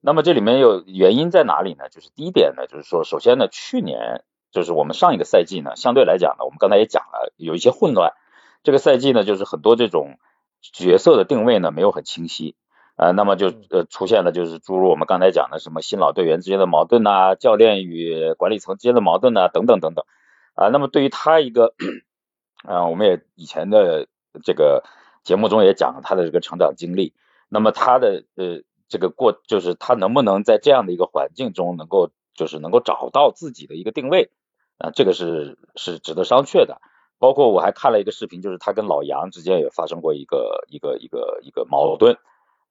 [0.00, 1.88] 那么这里面有原因在哪里呢？
[1.88, 4.24] 就是第一点呢，就是说首先呢，去年。
[4.50, 8.14] 就是我们上一个赛季呢，相对来讲呢，我们刚才也讲了，有一些混乱。
[8.62, 10.18] 这个赛季呢，就是很多这种
[10.62, 12.56] 角色的定位呢没有很清晰，
[12.96, 20.06] 呃，那么就呃出现了就是诸如我们刚才讲的什么新老队员之间的矛盾呐，教练与管理层之间的矛盾呐，等等等等。
[20.54, 21.74] 啊，那么对于他一个，
[22.64, 24.08] 啊，我们也以前的
[24.42, 24.82] 这个
[25.24, 27.12] 节目中也讲了他的这个成长经历，
[27.50, 34.30] 那么他的呃这个过就是他能不能在这样的一个环境中能够就是能够找到自己的一个定位。
[34.78, 36.80] 啊，这个是是值得商榷的。
[37.18, 42.16] 包括我还看了一个视频，就是他跟老杨之间也发生过一个一个一个一个矛盾，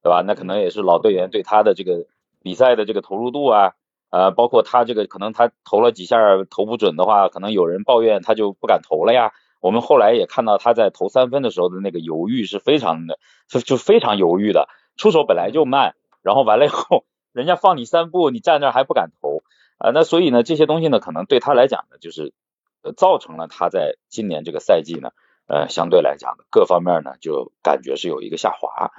[0.01, 0.24] 对吧？
[0.26, 2.05] 那可能也是老队员对他的这个
[2.41, 3.74] 比赛的这个投入度啊，
[4.09, 6.18] 呃，包括他这个可能他投了几下
[6.49, 9.34] 投不准的话，可能有人抱怨他就不敢投了呀。
[9.59, 19.43] 我们后来也看到他在投三分的时候的那个犹豫是非常的，就就非常犹豫的，出手本来就慢，然后完了以后，人家放你三步，你站那还不敢投。
[19.78, 22.34] 啊，那所以呢，这些东西呢，可能对他来讲呢，就是
[22.82, 25.11] 呃造成了他在今年这个赛季呢，
[25.47, 28.91] 呃，相对来讲各方面呢，就感觉是有一个下滑。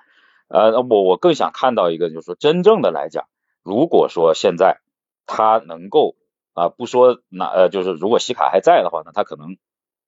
[0.47, 3.27] 呃，我我更想看到一个，就是说真正的来讲，
[3.65, 4.79] 如果说现在
[5.27, 6.15] 他能够
[6.55, 9.57] 啊，不说那呃，就是如果西卡还在的话呢，他可能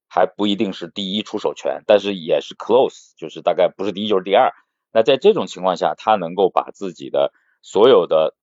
[0.08, 4.52] 还不一定是第一出手权，但是也是 close，就是大概不是第一就是第二。
[4.92, 7.32] 那在这种情况下，他能够把自己的
[7.62, 8.34] 所有的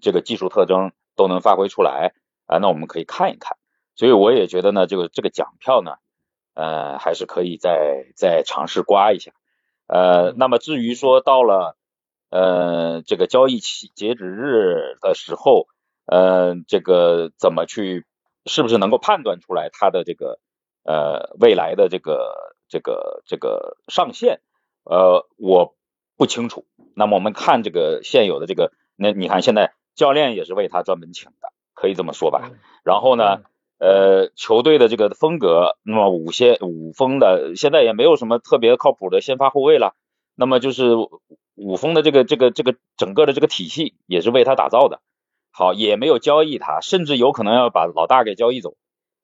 [0.00, 0.92] 这个技术特征。
[1.14, 2.14] 都能发挥出来
[2.46, 3.58] 啊，那我们可以看一看。
[3.94, 5.96] 所以我也觉得呢，这个这个奖票呢，
[6.54, 9.32] 呃，还是可以再再尝试刮一下。
[9.88, 11.76] 呃，那么至于说到了
[12.30, 15.66] 呃这个交易期截止日的时候，
[16.06, 18.06] 呃，这个怎么去，
[18.46, 20.40] 是不是能够判断出来它的这个
[20.82, 24.40] 呃未来的这个这个这个上限？
[24.84, 25.74] 呃，我
[26.16, 26.64] 不清楚。
[26.94, 29.72] 那么我们看这个现有的这个，那你看现在。
[29.94, 32.50] 教练也是为他专门请的，可以这么说吧。
[32.82, 33.42] 然后呢，
[33.76, 39.94] 呃，球队的这个风格，那么五先五锋的现在也没有什么特别靠谱的先发后卫了。
[40.34, 40.94] 那么就是
[41.56, 45.02] 五锋的这个这个这个整个的这个体系也是为他打造的。
[45.50, 48.76] 好，也没有交易他，甚至有可能要把老大给交易走。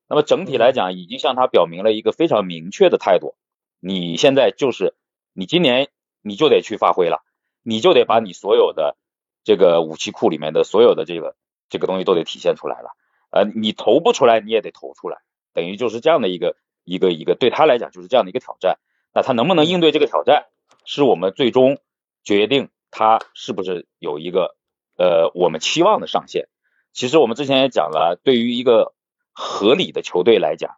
[0.07, 3.37] 那么整体来讲，已经向他表明了一个非常明确的态度：
[3.81, 4.93] 你现在就是
[5.39, 5.87] 你今年
[6.21, 7.23] 你就得去发挥了，
[7.63, 8.97] 你就得把你所有的。
[9.45, 11.35] 这个武器库里面的所有的这个
[11.71, 12.91] 这个东西都得体现出来了，
[13.31, 15.19] 呃，你投不出来，你也得投出来，
[15.55, 18.79] 等于就是这样的一个一个一个对他来讲就是这样的一个挑战。
[19.15, 20.49] 那他能不能应对这个挑战，
[20.85, 21.79] 是我们最终
[22.25, 24.57] 决定他是不是有一个
[24.99, 26.49] 呃我们期望的上限。
[26.93, 28.93] 其实我们之前也讲了，对于一个
[29.33, 30.77] 合理的球队来讲，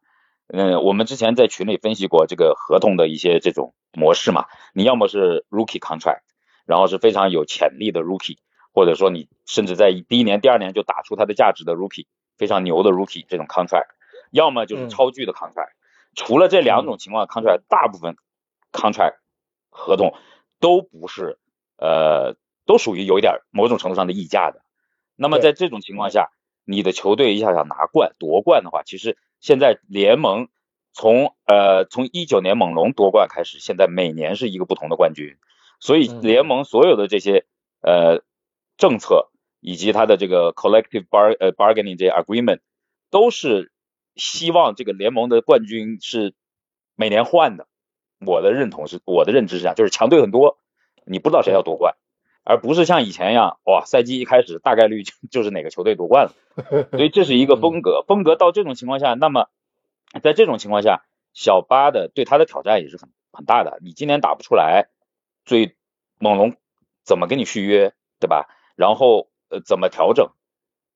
[0.53, 6.23] 嗯，我们之前在群里分析过这个合同的一些这种模式嘛，你要么是 rookie contract，
[6.67, 8.39] 然后是非常有潜力的 rookie。
[8.73, 12.07] 或者说你甚至在第一年、第二年就打出它的价值的 rookie，
[12.39, 13.89] 非常牛的 rookie 这种 contract，
[14.31, 15.73] 要么就是超巨的 contract。
[16.15, 18.15] 除了这两种情况，contract 大部分
[18.73, 19.17] contract
[19.71, 20.15] 合同
[20.61, 21.41] 都不是
[21.79, 24.63] 呃，都属于有一点某种程度上的溢价的。
[25.17, 26.31] 那么在这种情况下，
[26.65, 30.49] 你的球队一下想拿冠夺冠的话，其实现在联盟
[30.93, 35.37] 从呃从一九年猛龙夺冠开始，现在每年是一个不同的冠军，
[35.81, 37.45] 所以联盟所有的这些
[37.83, 38.23] 呃。
[38.81, 39.29] 政策
[39.61, 42.61] 以及他的这个 collective bar 呃 bargaining 这些 agreement
[43.11, 43.73] 都是
[44.17, 46.33] 希望这个联盟的冠军是
[46.97, 47.69] 每年换的。
[48.25, 50.57] 我的认同是我的认知是这样，就是强队很多，
[51.05, 51.95] 你不知道谁要夺冠，
[52.51, 56.33] 而不是像以前一样，哇，赛季一开始大概率就 就是哪个球队夺冠了。
[56.91, 59.47] 所以这是一个风格，风格到这种情况下，那么
[60.21, 63.79] 在这种情况下，小巴的对他的挑战也是很很大的。
[63.83, 64.89] 你今年打不出来，
[65.47, 65.77] 所以
[66.19, 66.57] 猛龙
[67.05, 68.49] 怎么跟你续约，对吧？
[68.75, 70.31] 然后呃怎么调整，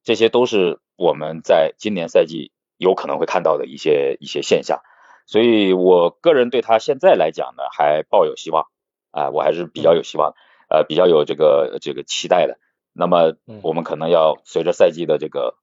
[0.03, 4.81] 这些都是我们在今年赛季有可能会看到的一些一些现象，
[5.25, 8.67] 所以我个人对他现在来讲呢还抱有希望
[9.13, 10.35] 啊，我还是比较有希望。
[10.69, 12.59] 呃比较有这个这个期待的。
[12.93, 15.57] 那么我们可能要随着赛季的这个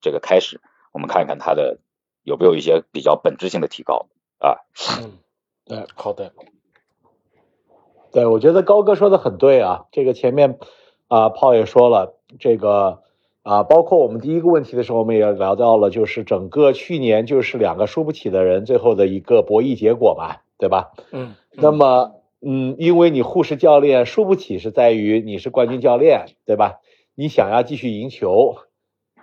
[0.00, 0.60] 这个开始，
[0.92, 1.78] 我们看一看他的
[2.22, 4.06] 有没有一些比较本质性的提高
[4.38, 4.62] 啊。
[5.02, 5.18] 嗯，
[5.64, 6.32] 对，好的。
[8.12, 9.86] 对，我觉得高哥说的很对啊。
[9.92, 10.58] 这个前面
[11.08, 13.02] 啊，炮也说了，这个
[13.42, 20.92] 啊，包括我们第一个问题的时候，我们也聊到了，就是整个去年就是两个输不起的人最后的一个博弈结果嘛，对吧？
[21.10, 21.34] 嗯。
[21.52, 22.15] 那么，
[22.46, 26.80] 嗯，因为你护士教练输不起，是在于你是冠军教练，对吧？
[27.16, 28.56] 你想要继续赢球，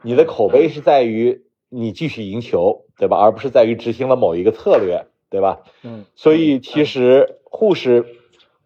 [0.01, 3.17] 你的口碑是在于你继续赢球，对吧？
[3.17, 5.61] 而不是在于执行了某一个策略，对吧？
[5.83, 6.05] 嗯。
[6.15, 8.05] 所以其实护士。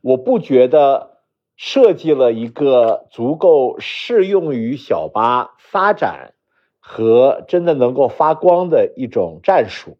[0.01, 1.17] 我不觉得
[1.57, 6.33] 设计了一个足够适用于小巴发展
[6.79, 9.97] 和真的能够发光的一种战术，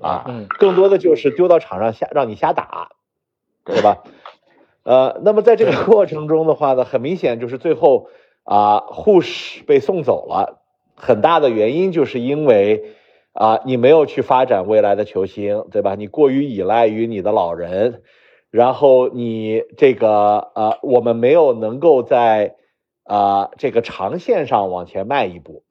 [0.00, 0.24] 啊，
[0.58, 2.90] 更多的就是丢到场上瞎让你瞎打，
[3.68, 4.02] 对吧？
[4.82, 8.08] 呃，那么在这个过程中的话呢，很明显就是最后
[8.42, 10.62] 啊，护士被送走了，
[10.96, 12.96] 很大的原因就是因为
[13.32, 15.94] 啊，你没有去发展未来的球星，对吧？
[15.94, 18.02] 你过于依赖于你的老人。
[18.50, 22.56] 然后你这个呃，我们没有能够在
[23.04, 25.64] 啊这个长线上往前迈一步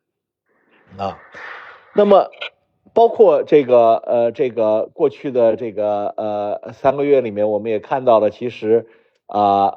[0.96, 1.18] 啊。
[1.96, 2.30] 那么
[2.98, 8.88] 包括这个呃这个过去的这个呃三个月里面，我们也看到了，其实
[9.28, 9.76] 啊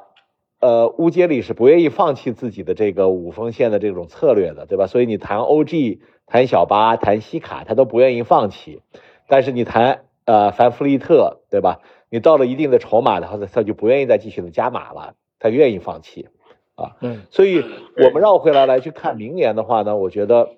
[0.59, 4.87] 呃乌杰里是不愿意放弃自己的这个五锋线的这种策略的，对吧？
[4.87, 8.81] 所以你谈 OG、谈小巴、谈西卡，他都不愿意放弃。
[9.27, 11.79] 但是你谈呃凡弗利特，对吧？
[12.09, 16.29] 你到了一定的筹码的话，他就不愿意再继续的加码了，他愿意放弃，
[16.73, 17.63] 啊，嗯，所以
[18.03, 20.49] 我们绕回来来去看明年的话呢，我觉得，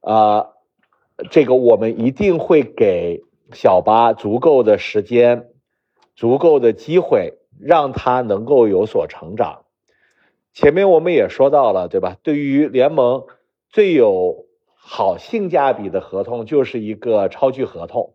[0.00, 0.46] 啊，
[1.30, 5.48] 这个我们一定会给小巴足够的时间，
[6.14, 9.64] 足够的机会，让他能够有所成长。
[10.52, 12.16] 前面我们也说到了，对吧？
[12.22, 13.26] 对于联盟
[13.68, 18.14] 最有好性价比的合同，就是一个超巨合同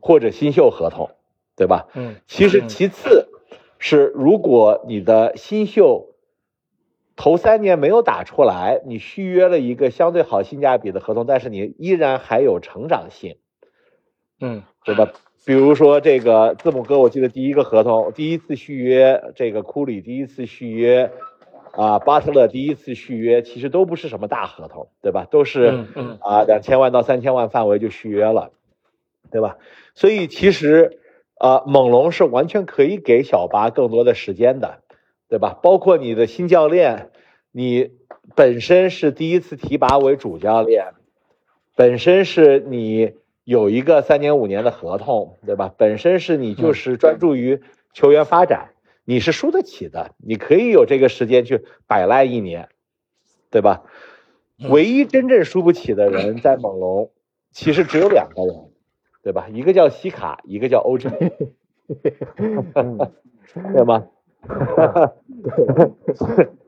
[0.00, 1.10] 或者新秀合同。
[1.58, 1.88] 对吧？
[1.94, 3.30] 嗯，其实其次
[3.78, 6.14] 是，如果你的新秀
[7.16, 13.38] 头三年没有打出来，你续约了一个相对好性价比的合同，但是你依然还有成长性，
[14.40, 15.12] 嗯，对吧？
[15.44, 21.10] 比如说这个字母哥，我记得第一个合同，第一次续约这个库里，第一次续约
[21.72, 25.26] 啊巴特勒，第一次续约，其实都不是什么大合同，对吧？
[25.30, 25.86] 都是
[26.20, 28.52] 啊两千万到三千万范围就续约了，
[29.30, 29.56] 对吧？
[29.94, 31.00] 所以其实。
[31.38, 34.78] 啊，猛龙是完全可以给小巴更多的时间的，
[35.28, 35.58] 对吧？
[35.62, 37.10] 包括你的新教练，
[37.52, 37.92] 你
[38.34, 40.94] 本身是第一次提拔为主教练，
[41.74, 43.14] 本身是你
[43.44, 45.72] 有一个三年五年的合同，对吧？
[45.76, 47.60] 本身是你就是专注于
[47.92, 48.70] 球员发展，
[49.04, 52.68] 你是输得起的，你可以有这个时间去摆烂一年，
[53.50, 53.82] 对吧？
[54.70, 57.10] 唯一真正输不起的人在猛龙，
[57.50, 58.70] 其实只有两个人。
[59.22, 59.48] 对吧？
[59.52, 61.12] 一个叫西卡，一个叫欧震，
[63.74, 64.06] 对吗？
[64.46, 65.12] 哈哈哈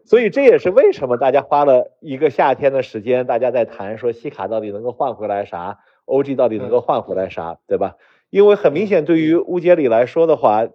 [0.04, 7.96] 所以这也是为什么大家花了一个夏天的时间，大家在谈说西卡到底能够换回来啥，OG 到底能够换回来啥，对吧？
[8.30, 10.66] 因为很明显，对于乌杰里来说的话，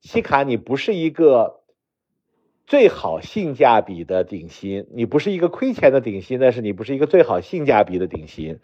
[0.00, 1.60] 西卡你不是一个
[2.66, 8.60] 最好性价比的顶薪，你不是一个亏钱的顶薪，但是你不是一个最好性价比的顶薪。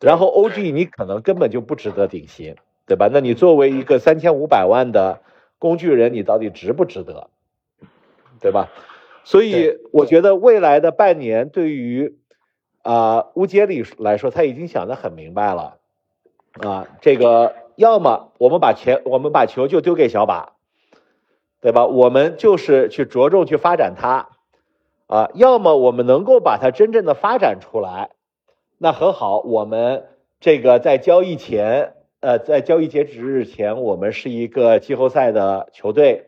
[0.00, 3.08] 然后 OG 你可能根本就不值得顶薪，对吧？
[3.12, 5.20] 那你作为一个三千五百万的
[5.58, 7.30] 工具人，你到底值不值得，
[8.44, 8.68] 对吧？
[9.24, 12.18] 所以我觉得未来的半年对于
[12.82, 15.78] 啊乌杰里来说，他已经想得很明白了
[16.60, 20.52] 啊，这个要么我们把钱我们把球就丢给小把，
[21.62, 21.86] 对吧？
[21.86, 24.28] 我们就是去着重去发展它
[25.06, 28.10] 啊，要么我们能够把它真正的发展出来。
[28.76, 30.04] 那很好，我们
[30.38, 36.26] 这个在交易前，呃，在交易截止日前，我们是一个季后赛的球队，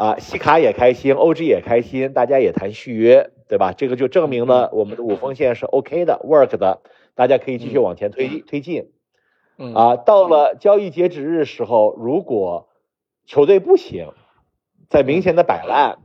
[0.00, 3.74] 啊，西卡也开心，OG 也开心，大家也谈续约，对吧？
[3.76, 6.80] 这个就证明了我们的五峰线是 OK 的，work 的，
[7.14, 8.92] 大家可以继续往前推推进。
[9.74, 12.70] 啊，到了交易截止日时候，如果
[13.26, 14.14] 球队不行，
[14.88, 15.98] 在明显的摆烂，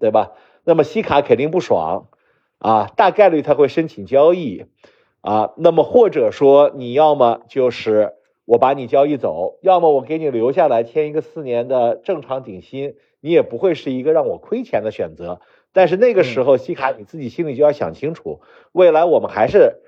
[0.00, 0.32] 对吧？
[0.64, 2.08] 那么西卡肯定不爽，
[2.56, 4.64] 啊，大概率他会申请交易。
[5.20, 8.14] 啊，那么或者说你要么就是
[8.46, 12.94] 我把你交易走，要么我给你留下来签一个四年的正常顶薪，
[13.24, 15.40] 你也不会是一个让我亏钱的选择。
[15.72, 19.80] 但是那个时候，西卡你自己心里就要想清楚，未来我们还是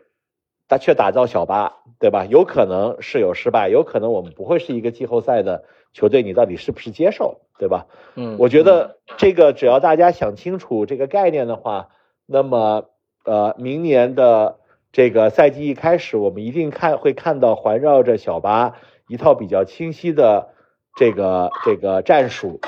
[0.68, 2.24] 打去打造小巴，对吧？
[2.24, 7.88] 有可能是有失败，有可能我们不会是一个季后赛的球队你到底是不是接受，对吧？
[8.14, 11.90] 嗯，我觉得这个只要大家想清楚这个概念的话，
[12.24, 12.86] 那么
[13.26, 14.60] 呃，明年的
[14.92, 18.78] 这个赛季一开始，我们一定看会看到环绕着小巴
[19.08, 20.48] 一套比较清晰的
[20.96, 22.60] 这个这个战术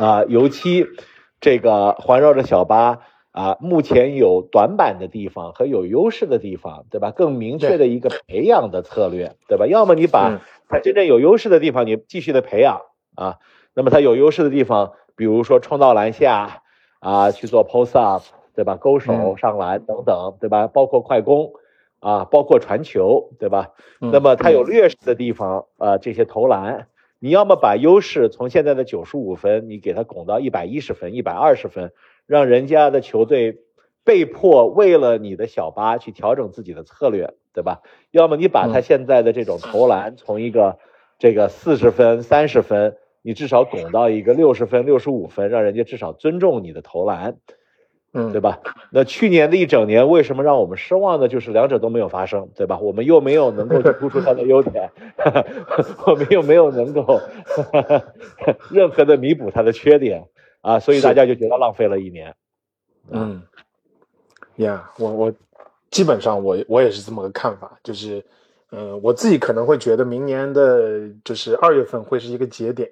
[0.00, 0.86] 啊，尤其
[1.40, 3.00] 这个环绕着小巴
[3.32, 7.10] 啊，目前有短板的地方和有优势的地方，对吧？
[7.10, 9.66] 更明确的一个培养的策略，对吧？
[9.66, 12.80] 要么你把他真正有优势的地方，你继续的培养
[13.14, 13.36] 啊。
[13.74, 16.62] 那么他有优势的地方，比如说冲到篮下
[16.98, 18.22] 啊，去做 post up，
[18.54, 18.76] 对吧？
[18.76, 20.66] 勾手上篮等等，对吧？
[20.66, 21.52] 包括快攻
[22.00, 23.68] 啊，包括传球，对吧？
[24.00, 26.88] 那么他有劣势的地方，呃，这些投篮，
[27.20, 31.92] 你要么把优势从现在的九十五分，你给他拱到一百一十分、一百二十分，
[32.26, 33.58] 让人家的球队
[34.02, 37.82] 被迫为了你的小巴去调整自己的策略，对吧？
[38.10, 40.78] 要么你把他现在的这种投篮从一个
[41.18, 42.96] 这个四十分、三十分。
[43.22, 47.36] 你至少拱到一个六十分、六十五分，让人家至少尊重你的投篮，
[48.12, 48.58] 嗯，对吧？
[48.90, 51.28] 那去年的一整年，为什么让我们失望呢？
[51.28, 52.78] 就是两者都没有发生，对吧？
[52.78, 54.90] 我们又没有能够突出它的优点，
[56.06, 57.20] 我们又没有能够
[58.70, 60.26] 任何的弥补它的缺点
[60.60, 62.34] 啊，所以大家就觉得浪费了一年。
[63.10, 63.42] 嗯，
[64.56, 65.32] 呀，我我
[65.90, 68.24] 基本上我我也是这么个看法，就是
[68.72, 72.90] 嗯，我自己可能会觉得明年的就是二月份会是一个节点。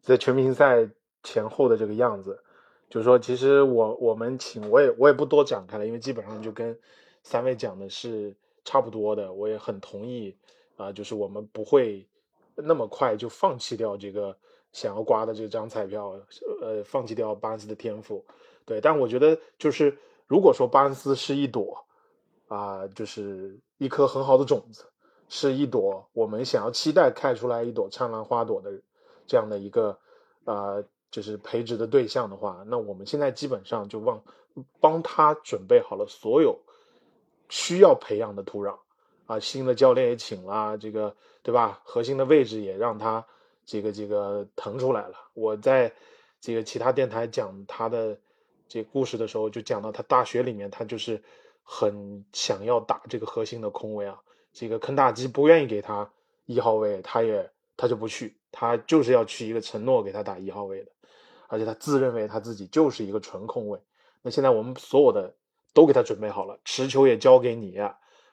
[0.00, 0.86] 在全明星赛
[1.22, 2.38] 前后的这个样子，
[2.88, 6.78] 就是说，其实我我们请我也我也不多展开了，因为基本上就跟
[7.22, 10.36] 三位讲的是差不多的，我也很同意
[10.76, 12.06] 啊，就是我们不会
[12.54, 14.36] 那么快就放弃掉这个
[14.72, 16.14] 想要刮的这张彩票，
[16.60, 18.24] 呃，放弃掉巴恩斯的天赋，
[18.64, 21.84] 对，但我觉得就是如果说巴恩斯是一朵
[22.48, 24.84] 啊，就是一颗很好的种子，
[25.28, 28.72] 是一朵我们想要期待开出来一朵灿烂花朵的。
[29.26, 29.98] 这样的一个，
[30.44, 34.20] 呃，就是培植的对象的话，那我们现在基本上就帮
[34.80, 36.58] 帮他准备好了所有
[37.48, 38.76] 需要培养的土壤
[39.26, 41.80] 啊，新的教练也请了，这个对吧？
[41.84, 43.24] 核心的位置也让他
[43.64, 45.14] 这个这个腾出来了。
[45.34, 45.92] 我在
[46.40, 48.18] 这个其他电台讲他的
[48.66, 51.22] 这故事的时候，就讲到他大学里面他就是
[51.62, 54.20] 很想要打这个核心的空位啊，
[54.52, 56.10] 这个肯大基不愿意给他
[56.46, 58.36] 一号位，他也他就不去。
[58.56, 60.90] 他就是要去一个承诺给他打一号位的，
[61.48, 63.80] 而且他自认为他自己就是一个纯控卫。
[64.22, 65.34] 那现在我们所有的
[65.72, 67.78] 都给他准备好了，持球也交给你，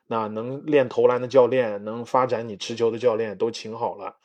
[0.08, 4.18] 那能练投篮的教练，能发展你持球的教练都请好了。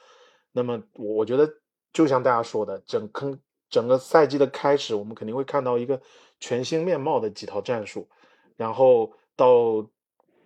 [0.53, 1.49] 那么我我觉得，
[1.93, 6.01] 就像大家说的，整坑整个赛季的开始，我们肯定会看到一个
[6.41, 8.09] 全新面貌的几套战术，
[8.57, 9.87] 然后到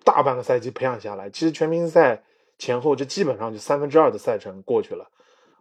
[0.04, 2.24] 大半个赛季培养下来，其实全明星赛
[2.58, 5.10] 前后这基本上就三分之二的赛程过去了。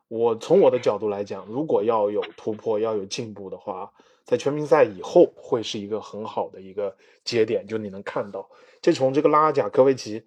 [0.09, 3.89] 我从我的角度来讲，如果要有突破、要有进步的话，
[4.25, 6.93] 在全明赛以后会是一个很好的一个
[7.23, 7.65] 节点。
[7.65, 8.49] 就你能看到，
[8.81, 10.23] 这从这个拉贾科维奇，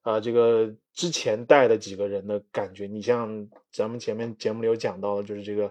[0.00, 5.70] 啊，这个之前带的几个人的感觉，你像咱们前面节目里有讲到的，就是这个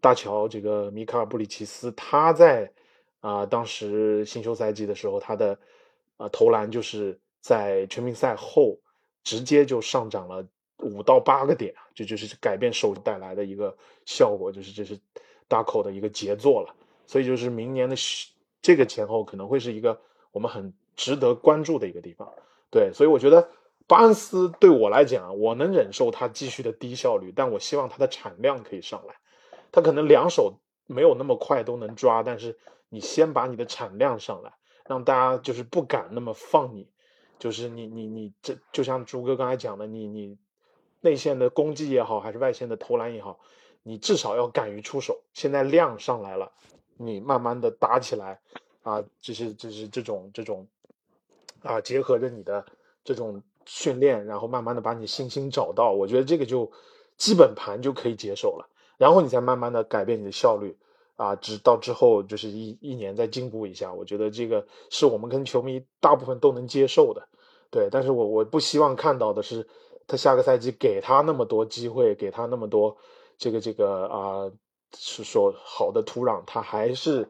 [0.00, 2.68] 大乔，这个米卡尔布里奇斯，他在
[3.20, 5.56] 啊当时新秀赛季的时候，他的
[6.16, 8.76] 啊投篮就是在全明赛后
[9.22, 10.44] 直接就上涨了。
[10.78, 13.74] 五到八个点，这就是改变手带来的一个
[14.04, 14.98] 效果，就是这是
[15.48, 16.74] 大口的一个杰作了。
[17.06, 17.96] 所以就是明年的
[18.60, 19.98] 这个前后可能会是一个
[20.32, 22.30] 我们很值得关注的一个地方。
[22.70, 23.48] 对，所以我觉得
[23.86, 29.14] 巴恩斯对我来讲，我能忍受他继续的低效率，但我希望他的产量可以上来。
[29.72, 32.58] 他可能两手没有那么快都能抓，但是
[32.88, 34.52] 你先把你的产量上来，
[34.86, 36.90] 让大家就是不敢那么放你，
[37.38, 40.36] 就是你你你这就像朱哥刚才讲的，你你。
[41.06, 43.38] 内线的攻击也好，还是外线的投篮也好，
[43.84, 45.20] 你至少要敢于出手。
[45.32, 46.50] 现在量上来了，
[46.96, 48.40] 你慢慢的打起来，
[48.82, 50.66] 啊，就是就是这种这种，
[51.62, 52.66] 啊，结合着你的
[53.04, 56.72] 这种训练，然后慢慢的把你信心找到，我觉得这个就
[57.16, 58.68] 基本盘就可以接受了。
[58.98, 60.76] 然后你再慢慢的改变你的效率，
[61.14, 67.28] 啊，直到之后就是一一年再进步一下，我觉得这个是我们跟球迷大部分都能接受的，
[67.70, 67.88] 对。
[67.92, 69.68] 但是我我不希望看到的是。
[70.08, 72.96] 他下个赛季给他那么多机会，给他那么多
[73.36, 74.52] 这个这个啊，
[74.96, 77.28] 是说好的土壤，他还是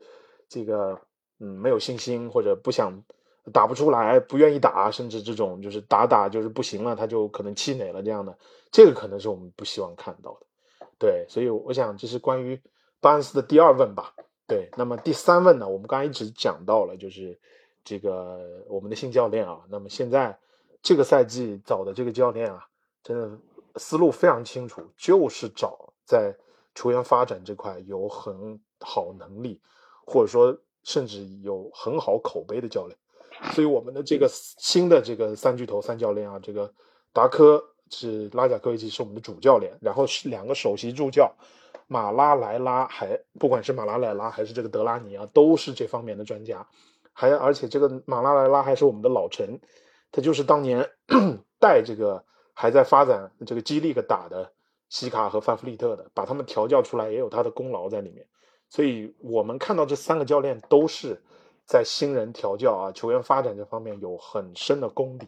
[0.49, 1.01] 这个
[1.41, 3.03] 嗯没有信心或者不想
[3.51, 8.37] 打不出来，不愿意打，甚至这种就是打打就是不行了，他就可能气馁了这样的，
[8.71, 10.47] 这个可能是我们不希望看到的。
[10.99, 12.61] 对，所以我想这是关于
[13.01, 14.15] 巴恩斯的第二问吧。
[14.47, 17.41] 对，那么第三问呢，我们刚才一直讲到了，就是
[17.85, 20.39] 这个我们的新教练啊，那么现在。
[20.87, 22.65] 这个赛季找的这个教练啊，
[23.03, 23.29] 真的
[23.75, 26.33] 思路非常清楚，就是找在
[26.77, 29.61] 球员发展这块有很好能力，
[30.07, 32.97] 或者说甚至有很好口碑的教练。
[33.53, 36.73] 所以我们的这个新的这个三巨头三教练啊，这个
[37.13, 37.61] 达科
[37.91, 41.35] 是拉贾科维奇是我们的主教练，然后是两个首席助教
[41.89, 46.65] 马拉莱拉，还不管是马拉莱拉还是这个德拉尼啊，都是这方面的专家。
[47.13, 49.59] 还而且这个马拉莱拉还是我们的老臣，
[50.17, 50.91] 他就是当年
[51.61, 54.51] 带这个还在发展这个基利克打的
[54.89, 58.27] 西卡和范弗利特的，把他们调教出来也有他的功劳在里面。
[58.71, 61.23] 所以我们看到这三个教练都是。
[61.69, 65.27] 在新人调教啊，球员发展这方面有很深的功底，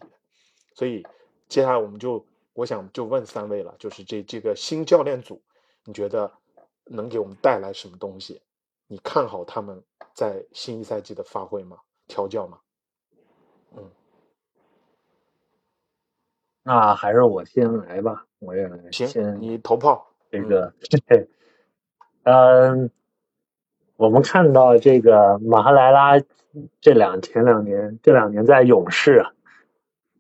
[0.73, 1.05] 所以
[1.49, 5.43] 接下来我们就，我想就问三位了，就是这这个新教练组，
[5.85, 6.31] 你觉得
[6.85, 8.41] 能给我们带来什么东西？
[8.87, 9.83] 你看好他们
[10.15, 11.79] 在新一赛季的发挥吗？
[12.07, 12.61] 调教吗？
[16.69, 20.73] 那还是我先来吧，我也来行，你投炮这个，
[22.25, 22.91] 嗯。
[23.97, 26.13] 我们看到这个马哈莱拉
[26.81, 29.27] 这两前两年这两年在勇士，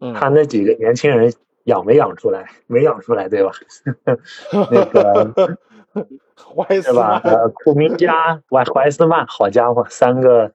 [0.00, 1.32] 嗯，他那几个年轻人
[1.62, 2.50] 养没养出来？
[2.66, 3.52] 没养出来，对吧？
[4.72, 5.56] 那个
[6.34, 7.20] 怀是吧？
[7.22, 10.52] 呃，库明加、怀怀斯曼，好家伙，三个，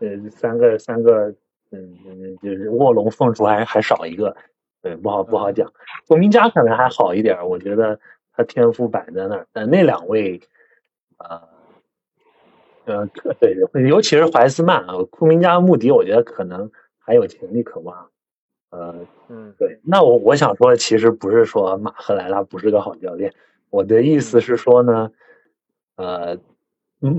[0.00, 1.28] 呃，三个三个，
[1.70, 4.36] 嗯嗯，就是卧龙凤雏还还少一个，
[4.82, 5.72] 对，不好不好讲。
[6.06, 7.98] 库明加可能还好一点，我觉得
[8.32, 10.40] 他天赋摆在那儿，但那两位，
[11.18, 11.48] 呃。
[12.84, 13.06] 呃，
[13.38, 18.08] 对对，尤其是怀斯曼啊，库明加、穆迪，我觉得可能还有潜力可挖。
[18.70, 18.94] 呃，
[19.28, 19.78] 嗯，对。
[19.84, 23.34] 那我我想说的其实不是说马赫莱拉不是个好教练，
[23.68, 25.10] 我的意思是说呢，
[25.96, 26.38] 呃，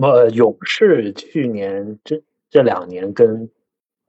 [0.02, 3.48] 呃，勇士去年这这两年跟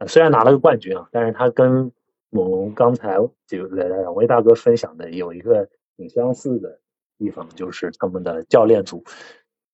[0.07, 1.93] 虽然拿了个冠军啊，但是他跟
[2.31, 3.17] 猛龙刚才
[3.47, 6.81] 就两位大哥分享的有一个挺相似的
[7.19, 9.05] 地方，就是他们的教练组，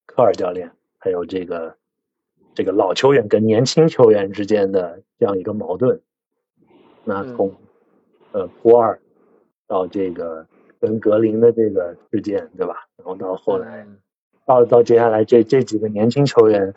[0.06, 0.70] 科尔教练。
[0.98, 1.76] 还有这个
[2.52, 6.00] 这个老球员跟年轻球员之间的这样一个矛盾，
[7.04, 7.54] 那从
[8.32, 8.98] 呃普尔
[9.68, 10.44] 到这个
[10.80, 12.88] 跟格林的这个事件，对吧？
[12.96, 13.86] 然后到后来
[14.44, 16.74] 到到接下来这这几个年轻球员，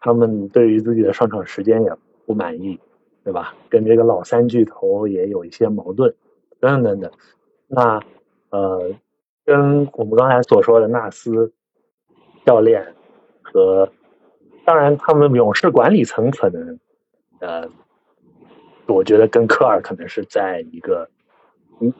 [0.00, 1.92] 他们对于自己的上场时间也
[2.26, 2.80] 不满意，
[3.24, 3.54] 对吧？
[3.70, 6.14] 跟这个老三巨头也有一些矛盾，
[6.60, 7.12] 等等等等。
[7.66, 8.00] 那
[8.50, 8.94] 呃，
[9.44, 11.52] 跟我们刚才所说的纳斯
[12.44, 12.94] 教练。
[13.42, 13.88] 和
[14.64, 16.80] 当然，他们勇士管理层可能，
[17.40, 17.68] 呃，
[18.86, 21.08] 我觉得跟科尔可能是在一个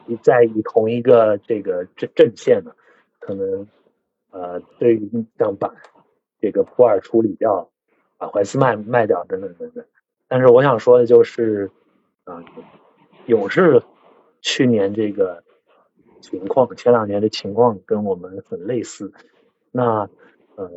[0.07, 2.75] 一在以同一个这个阵阵线的，
[3.21, 3.69] 可能
[4.31, 5.73] 呃，对于像把
[6.41, 7.71] 这个普尔处理掉，
[8.17, 9.85] 把怀斯曼卖掉等等等等。
[10.35, 11.71] 但是我想说的就是，
[12.25, 12.43] 啊，
[13.27, 13.81] 勇士
[14.41, 15.45] 去年这个
[16.21, 19.13] 情况，前两年的情况跟我们很类似，
[19.71, 20.09] 那
[20.57, 20.69] 呃。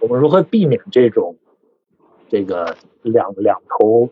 [0.00, 1.36] 我们如何避免这种
[2.28, 4.08] 这个两两头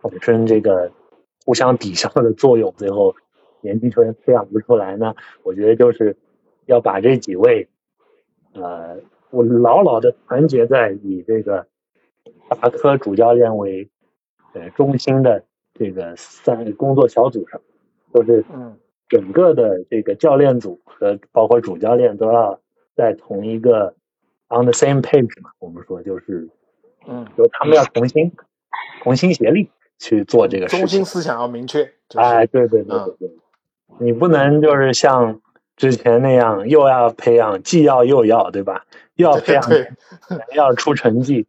[0.00, 0.90] 本身这个
[1.44, 3.14] 互相抵消的作用，最后
[3.60, 5.14] 年轻球员培养不出来呢？
[5.42, 6.16] 我觉得就是
[6.64, 7.68] 要把这几位
[8.54, 8.96] 呃，
[9.30, 11.66] 我牢牢的团结在以这个
[12.48, 13.90] 达科主教练为
[14.56, 15.44] 呃中心的
[15.74, 17.60] 这个三工作小组上，
[18.12, 18.44] 就是
[19.08, 22.58] 整个的这个教练组和包括主教练都要
[22.96, 23.94] 在同一个。
[24.48, 26.48] On the same page 嘛，我们说就是，
[27.08, 28.30] 嗯，就他们要同心，
[29.02, 29.68] 同心协力
[29.98, 30.86] 去做这个事情。
[30.86, 31.90] 中心思想要明确。
[32.14, 33.30] 哎，对对对对对，
[33.98, 35.40] 你不能就是像
[35.76, 38.86] 之前那样，又要培养，既要又要，对吧？
[39.16, 39.64] 又要培养，
[40.54, 41.44] 要出成绩。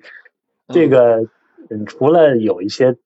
[0.70, 1.24] 这个，
[1.70, 2.98] 嗯，除了有一些，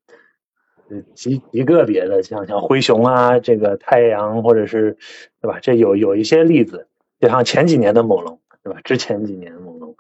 [1.14, 4.98] 极极个别的，像像灰熊啊，这个太阳，或者是，
[5.42, 5.60] 对吧？
[5.60, 6.88] 这有有一些例子，
[7.20, 8.40] 就像前几年的猛龙。
[8.64, 8.80] 对吧？
[8.84, 9.96] 之前几年的猛龙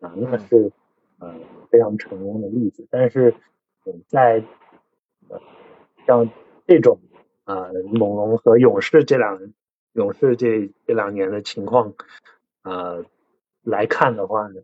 [0.00, 0.70] 啊，那是
[1.20, 1.34] 呃
[1.70, 2.86] 非常成功的例子。
[2.90, 3.34] 但是
[4.08, 4.42] 在
[5.30, 5.40] 呃
[6.06, 6.28] 像
[6.66, 6.98] 这种
[7.44, 9.40] 啊猛龙和勇士这两
[9.94, 11.94] 勇士这这两年的情况
[12.60, 12.98] 啊
[13.62, 14.60] 来看的话呢，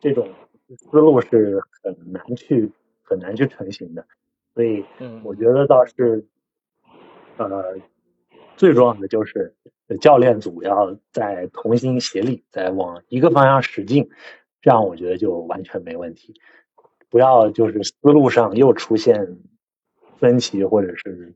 [0.00, 0.30] 这种
[0.76, 2.70] 思路是很难去
[3.02, 4.06] 很难去成型的。
[4.54, 4.84] 所以
[5.22, 6.26] 我觉得倒是
[7.36, 7.76] 呃
[8.56, 9.54] 最重要的就是。
[10.00, 14.08] 教练组要在同心协力，在往一个方向使劲，
[14.62, 16.40] 这样我觉得就完全没问题。
[17.08, 19.38] 不要就是思路上又出现
[20.18, 21.34] 分歧，或者是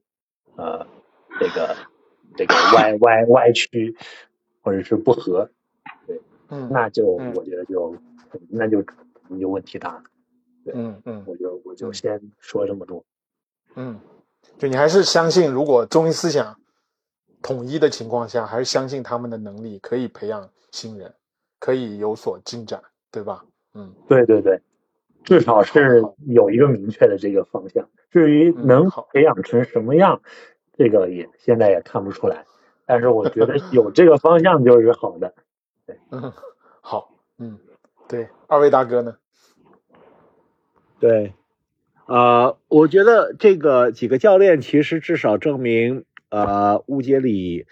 [0.55, 0.87] 呃
[1.41, 1.75] 这个
[2.37, 3.97] 这个歪 歪歪曲，
[4.63, 5.51] 或者是不合，
[6.07, 7.97] 对，嗯，那就我觉得就
[8.49, 8.85] 那就
[9.41, 10.03] 就问题大了。
[10.65, 13.05] 对，嗯嗯，我就我就先说这么多。
[13.77, 13.99] 嗯，
[14.59, 16.59] 就你还是相信，如果中医思想。
[17.47, 21.15] 统一的情况下，还是相信他们的能力可以培养新人，
[21.59, 23.45] 可以有所进展，对吧？
[23.75, 24.63] 嗯，对对对，
[25.25, 27.87] 至少是有一个明确的这个方向。
[28.11, 30.23] 至于能培养成什么样，
[30.73, 32.47] 这个也现在也看不出来。
[32.87, 35.35] 但是我觉得有这个方向就是好的。
[35.85, 36.33] 对，嗯，
[36.81, 37.59] 好，嗯，
[38.15, 39.17] 对，二位大哥呢？
[41.01, 41.35] 对，
[42.07, 47.67] 呃，我觉得这个几个教练其实至少证明，呃，乌杰里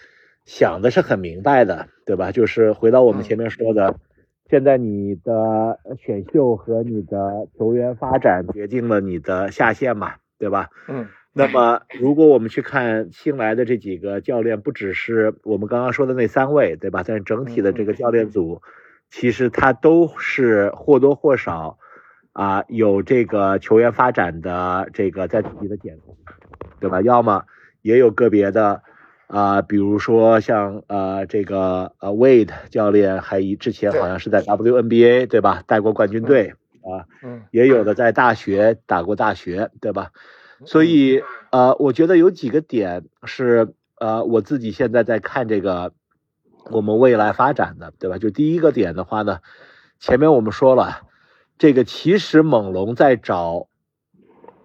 [0.45, 2.33] 想的是很明白的，对吧？
[2.33, 4.01] 就是回到我们前面说的，
[4.51, 10.71] 现在你的选秀和你的球员发展决定了你的下限嘛，对吧？
[10.89, 11.07] 嗯。
[11.35, 17.05] 那么，如果我们去看新来的这几个教练，不只是我们刚刚说的那三位，对吧？
[17.07, 18.61] 但整体的这个教练组，
[19.13, 21.79] 其实他都是或多或少
[22.33, 25.99] 啊有这个球员发展的这个在自己的点，
[26.81, 27.03] 对吧？
[27.03, 27.45] 要么
[27.83, 28.83] 也有个别的
[29.27, 35.63] 啊，比如说像呃这个呃 Wade 教练，还之前好像是在 WNBA 对吧？
[35.67, 40.11] 带过冠军队啊，嗯，也有的在大学打过大学，对吧？
[40.65, 45.93] 所以，呃，我觉得有几个点是，呃，我自己现在在看这个
[46.71, 48.19] 我们未来发展的，对吧？
[48.19, 49.41] 就第一个点的话呢，
[49.99, 51.03] 前面我们说了，
[51.59, 53.69] 这个其实猛龙在找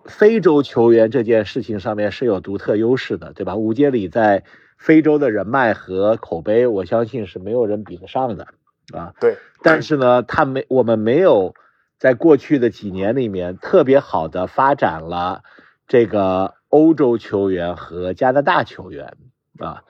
[0.05, 3.55] 非洲球员这件事情上面是有独特优势的，对吧？
[3.55, 4.43] 吴杰里在
[4.77, 8.47] 非洲的人脉和口碑，我相信是没有人比得上的，
[8.93, 9.37] 啊，对。
[9.63, 11.55] 但是呢，他没，我们没有
[11.97, 15.41] 在过去的几年里面特别好的发展了。
[15.87, 19.15] 这个欧洲球员和加拿大球员
[19.57, 19.83] 啊，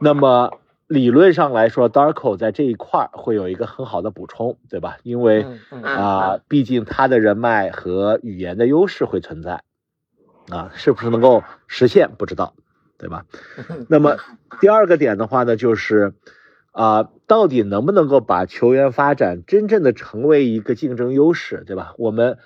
[0.00, 4.98] 那么理论上来说，Darko 在这一块会有一个很好的补充，对吧？
[5.02, 5.46] 因为
[5.82, 9.62] 啊，毕竟他的人脉和语言的优势会存在
[10.50, 12.54] 啊，是不是能够实现不知道，
[12.98, 13.24] 对吧？
[13.88, 14.16] 那么
[14.60, 16.14] 第二个点的话呢，就是
[16.72, 21.94] 啊，到底能不能够把球员发展真正的成为一个竞争优势，对吧？
[21.98, 22.38] 我们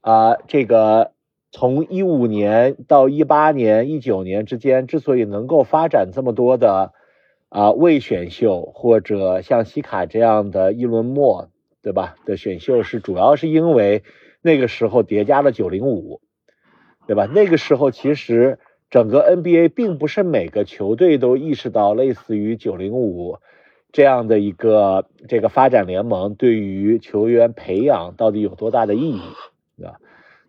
[0.00, 1.12] 啊，这个。
[1.56, 6.92] 从一五年到一八年、一九年之间，之所以能够发展这么多的
[7.54, 11.50] 啊未选秀或者像西卡这样的一轮末，
[11.82, 12.16] 对吧？
[12.26, 14.02] 的选秀是主要是因为
[14.42, 16.20] 那个时候叠加了九零五，
[17.06, 17.26] 对吧？
[17.32, 18.58] 那个时候其实
[18.90, 23.38] 整个 NBA 并不是每个球队都意识到类似于九零五
[23.92, 29.22] 这样的一个这个发展联盟对于球员培养到底有多大的意义，
[29.76, 30.00] 对吧？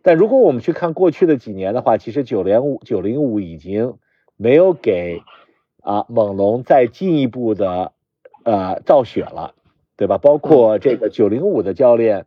[0.02, 3.94] 但如果我们去看过去的几年的话，其实九零五九零五已经
[4.38, 5.22] 没有给
[5.86, 7.92] 啊猛龙再进一步的
[8.44, 9.54] 呃造血了，
[9.96, 10.18] 对吧？
[10.18, 12.26] 包括这个九零五的教练，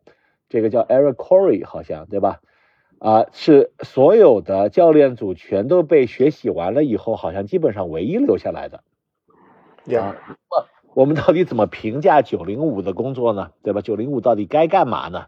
[0.48, 2.40] 这个叫 Eric Corey 好像对吧？
[3.01, 8.82] 啊，是所有的教练组全都被血洗完了以后，好像基本上唯一留下来的。
[9.86, 10.16] 呀，
[10.94, 13.51] 我们到底怎么评价九零五的工作呢？
[13.62, 13.80] 对吧？
[13.80, 15.26] 九零五到底该干嘛呢？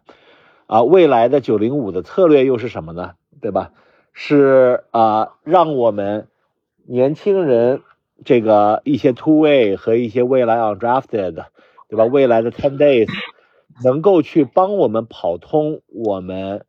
[0.67, 3.15] 啊，未来的九零五的策略又是什么呢？
[3.41, 3.73] 对吧？
[4.13, 6.29] 是啊，让我们
[6.87, 7.83] 年轻人
[8.25, 11.45] 这个一些突位和一些未来 undrafted，
[11.89, 12.05] 对吧？
[12.05, 13.09] 未来的 ten days
[13.83, 16.65] 能够去帮我们跑通我们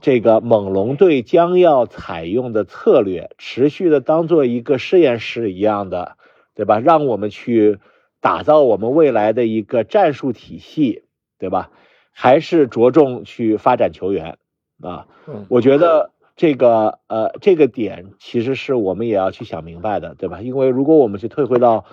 [0.00, 6.16] 这个猛龙队将要采用的策略，持续的当做一个实验室一样的，
[6.54, 6.78] 对吧？
[6.80, 7.78] 让我们去
[8.20, 11.04] 打造我们未来的一个战术体系，
[11.38, 11.70] 对吧？
[12.12, 14.38] 还是着重去发展球员
[14.80, 15.06] 啊，
[15.48, 20.40] 我觉得这个呃这个点其实是我们也要去想明白的，对吧？
[20.40, 21.84] 因为如果我们去退回到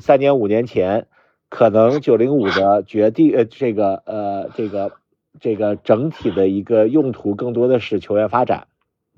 [0.00, 1.06] 三年五年前，
[1.48, 4.92] 可能九零五的决定呃这个呃这个
[5.40, 8.66] 这个整体的一个用途更多的是球员发展，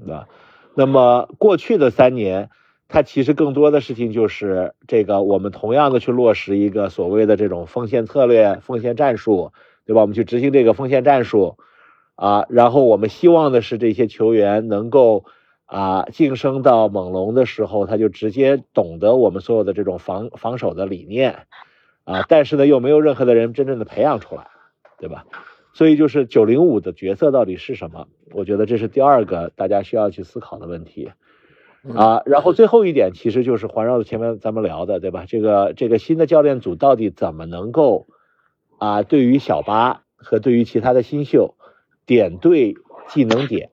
[0.08, 0.28] 啊，
[0.74, 2.50] 那么过去的三年，
[2.88, 9.52] 它其实更多的事情就是这个我们同样的去落实一个所谓的这种锋线策略、锋线战术。
[9.84, 10.00] 对吧？
[10.02, 11.56] 我们去执行这个锋线战术，
[12.14, 15.24] 啊，然后我们希望的是这些球员能够
[15.66, 21.46] 啊晋升到猛龙的时候，他就直接懂得我们所有的这种防防守的理念，
[22.04, 24.48] 啊，但是呢又没有任何的人真正的培养出来，
[24.98, 25.24] 对吧？
[25.74, 28.06] 所以就是九零五的角色到底是什么？
[28.32, 31.10] 我觉得这是第二个大家需要去思考的问题，
[31.94, 35.24] 啊，然后最后一点其实就是环绕着前面咱们聊的，对吧？
[35.26, 38.06] 这个这个新的教练组到底怎么能够？
[38.78, 41.54] 啊，对于小巴和对于其他的新秀，
[42.06, 42.74] 点对
[43.08, 43.70] 技能点，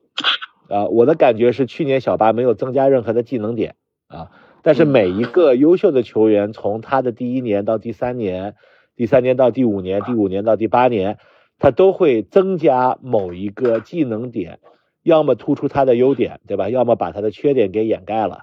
[0.68, 3.74] 啊，我的感觉是去年小巴没有增加任何的技能点
[4.08, 4.30] 啊，
[4.62, 8.54] 但是每一个优秀的球员从他的第一年到第三年，
[8.96, 11.18] 第三年到第五年，第五年到第八年，
[11.58, 14.58] 他都会增加某一个技能点，
[15.02, 16.68] 要么突出他的优点，对吧？
[16.68, 18.42] 要么把他的缺点给掩盖了。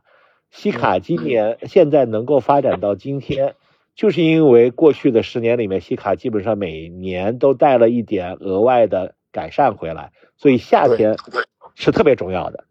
[0.50, 3.56] 西卡今年现在能够发展到今天，
[3.96, 11.16] 就是因为过去的十年里面，西卡基本上每年都带了一点额外的改善回来，所以夏天
[11.76, 12.64] 是特别重要的，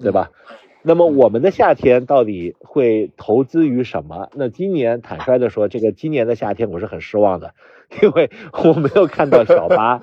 [0.00, 0.30] 对吧？
[0.84, 4.28] 那么我们的夏天到底会投资于什么？
[4.34, 7.52] 那今年坦率的说，这个今年的夏天我是很失望的，
[8.00, 10.02] 因为我没有看到小巴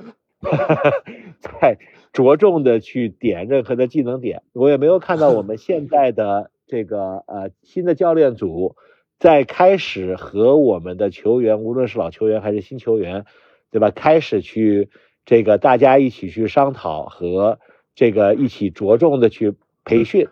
[1.40, 1.78] 在
[2.12, 8.76] 着重的去点任何的技能点，我也没有看到我们现在的这个呃新的教练组
[9.18, 13.24] 在开始和我们的球员，无论是老球员还是新球员，
[13.72, 13.92] 对吧？
[13.92, 14.90] 开始去
[15.26, 17.60] 这个大家一起去商讨和
[17.96, 20.28] 这个一起着重的去培训。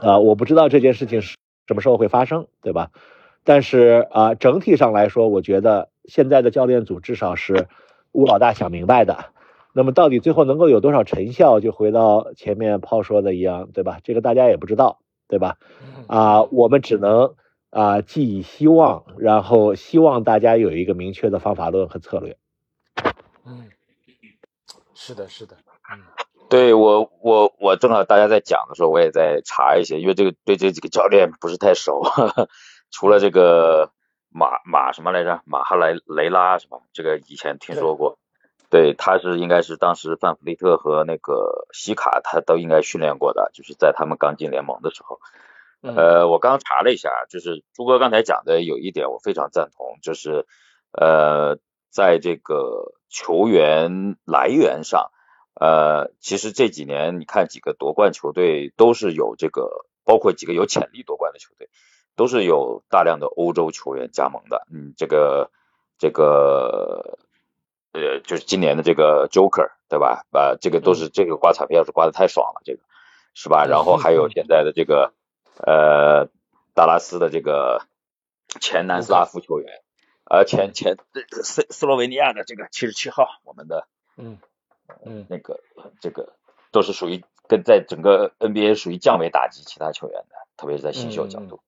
[0.00, 2.90] 啊，我不知道这件事情是什么时候会发生，对吧？
[3.42, 7.68] 但是啊，整体上来说，我觉得现在的教练组至少是
[8.12, 9.32] 吴老大想明白的。
[9.72, 14.00] 那么到底最后能够有多少成效，就回到前面炮说的一样，对吧？
[14.04, 15.58] 这个大家也不知道，对吧？
[16.06, 17.34] 啊，我们只能
[17.70, 22.36] 啊寄以希望，然后希望大家有一个明确的方法论和策略。
[23.46, 23.68] 嗯，
[25.00, 25.56] 是的，是的，
[25.90, 26.04] 嗯。
[26.50, 32.02] 对我，我我正好大家在讲的时候，我也在查一些，因为这个对这几个教练不是太熟，
[32.92, 33.92] 除了这个
[34.28, 36.80] 马马什么来着，马哈莱雷拉是吧？
[36.92, 38.18] 这个以前听说过，
[38.68, 45.18] 对，他是应该是当时范弗利特和那个西卡他都应该训练过的，就是在他们刚进联盟的时候。
[45.82, 50.44] 呃，我刚查了一下，就是朱哥刚才讲的有一点我非常赞同，就是
[50.92, 51.56] 呃，
[51.88, 55.10] 在这个球员来源上。
[55.52, 61.68] 呃，其实这几年你看几个夺冠球队都是有这个，包括几个有潜力夺冠的球队，
[62.16, 64.66] 都是有大量的欧洲球员加盟的。
[64.72, 65.50] 嗯，这个
[65.98, 67.18] 这个
[67.92, 70.24] 呃，就是今年的这个 Joker 对吧？
[70.30, 72.80] 啊，这个都是这个刮彩票是刮的太爽了，这个
[73.34, 73.66] 是吧？
[73.66, 75.12] 然后还有现在的这个
[75.58, 76.28] 呃，
[76.74, 77.82] 达拉斯的这个
[78.60, 79.82] 前南斯拉夫球员，
[80.30, 80.96] 呃，前前
[81.42, 83.86] 斯斯洛维尼亚的这个七十七号，我们的
[84.16, 84.38] 嗯。
[85.04, 85.60] 嗯，那个
[86.00, 86.32] 这个
[86.72, 91.60] 都是属于跟在整个 NBA 属于降维打击其他球员的，特别是在新秀角度。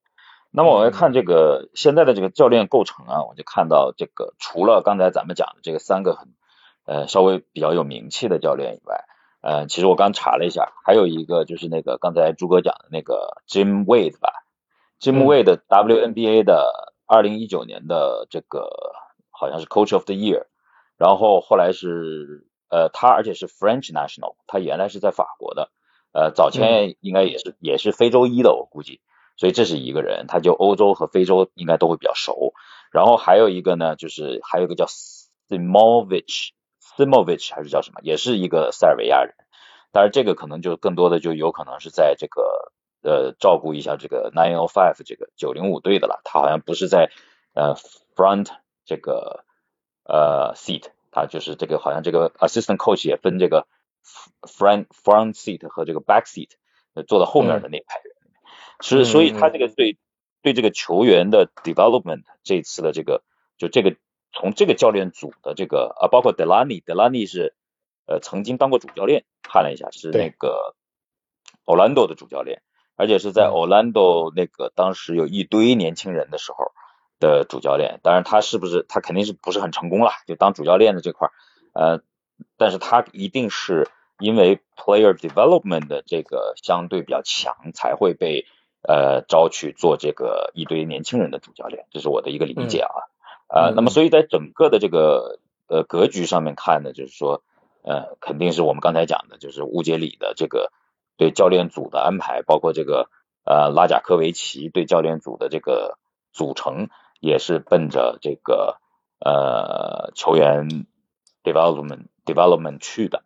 [0.50, 6.34] 那么我要看这个现在的这个教练构成啊，我就看到这个除了刚才咱们讲的这个三个很
[6.84, 9.04] 呃稍微比较有名气的教练以外，
[9.40, 14.44] 呃，其实我刚查了一下，还有一个就是那个刚才朱哥讲的那个 Jim Wade 吧
[15.00, 18.68] ，Jim Wade WNBA 的二零一九年的这个
[19.30, 20.46] 好像是 Coach of the Year，
[20.96, 22.48] 然后后来是。
[22.74, 25.70] 呃，他而且是 French national，他原来是在法国的，
[26.14, 29.02] 呃，早前应该也是也是非洲裔的，我估计，
[29.36, 32.54] 所以这是一个人，他就欧洲和非洲应该都会比较熟。
[32.90, 34.86] 然后还有一个呢，就是还有一个叫
[35.50, 39.34] Simovic，Simovic 还是叫什么，也是一个塞尔维亚人，
[39.92, 42.72] 但是这个可能就更多的就有可能是在这个
[43.02, 47.10] 呃照顾一下这个 Nine O Five 这个九零五队的了，他好像不是在
[47.54, 47.74] 呃
[48.16, 48.48] front
[48.84, 49.44] 这个
[50.04, 50.90] 呃 seat。
[51.14, 53.66] 他就是这个，好像这个 assistant coach 也分这个
[54.40, 56.48] front front seat 和这个 back seat，
[57.06, 58.14] 坐到后面的那排人。
[58.80, 59.98] 是，所以他这个对
[60.40, 63.22] 对这个球员的 development 这次的这个，
[63.58, 63.94] 就这个
[64.32, 67.54] 从这个教练组的这个啊，包括 Delany，Delany 是
[68.06, 70.74] 呃曾经当过主教练，看了一下是那个
[71.66, 72.62] Orlando 的主教练，
[73.02, 76.72] 而且是在 Orlando 那个当时有一堆年轻人的时候。
[77.22, 80.10] 的主教练，当然他是不是他肯定是不是很成功了？
[80.26, 81.30] 就当主教练的这块，
[81.72, 82.00] 呃，
[82.56, 83.88] 但是他一定是
[84.18, 88.46] 因为 player development 的这个相对比较强，才会被
[88.82, 92.90] 呃招去做这个一堆年轻人的主教练，这是我的一个理解啊。
[93.46, 95.38] 呃，那么所以在整个的这个
[95.68, 97.44] 呃格局上面看呢，就是说，
[97.84, 100.72] 呃，肯定是我们刚才讲的，就是乌杰里的这个
[101.16, 103.08] 对教练组的安排，包括这个
[103.44, 105.98] 呃拉贾科维奇对教练组的这个
[106.32, 106.88] 组成。
[107.24, 108.80] 也是奔着这个
[109.20, 110.86] 呃球员
[111.44, 113.22] development development 去的，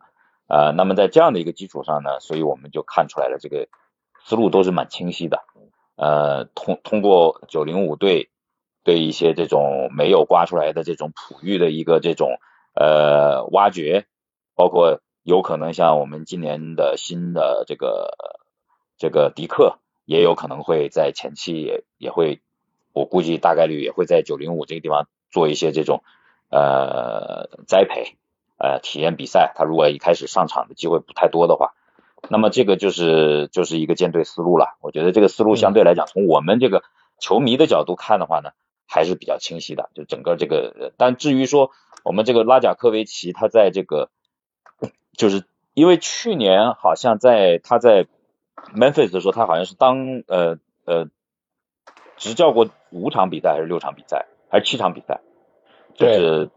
[0.47, 3.69] 呃，那么在这样的一个基础上呢，所以我们就看出来了，这个
[4.23, 5.41] 思路都是蛮清晰的，
[5.95, 8.29] 呃，通通过九零五队
[8.83, 12.37] 对一些这种没有刮出来的这种璞玉的一个这种
[12.75, 14.05] 呃挖掘，
[14.53, 18.15] 包括有可能像我们今年的新的这个
[18.97, 22.39] 这个迪克，也有可能会在前期也也会。
[22.93, 26.01] 我估计大概率也会在九零五这个地方做一些这种
[26.49, 28.15] 呃栽培
[28.57, 29.51] 呃体验比赛。
[29.53, 31.73] 他如果一开始上场的机会不太多的话，
[32.29, 34.77] 那么这个就是就是一个舰队思路了。
[34.79, 36.83] 我觉得这个思路相对来讲，从我们这个
[37.19, 38.51] 球迷的角度看的话呢，
[38.87, 39.89] 还是比较清晰的。
[39.93, 41.71] 就整个这个，但至于说
[42.05, 44.09] 我们这个拉贾科维奇，他在这个
[45.17, 48.07] 就是因为去年好像在他在
[48.73, 50.57] Memphis 的时候，他好像是当呃。
[50.85, 51.07] 呃
[52.15, 55.19] 执教过五场比赛还是六场比赛还是七场比赛，
[55.93, 56.49] 就是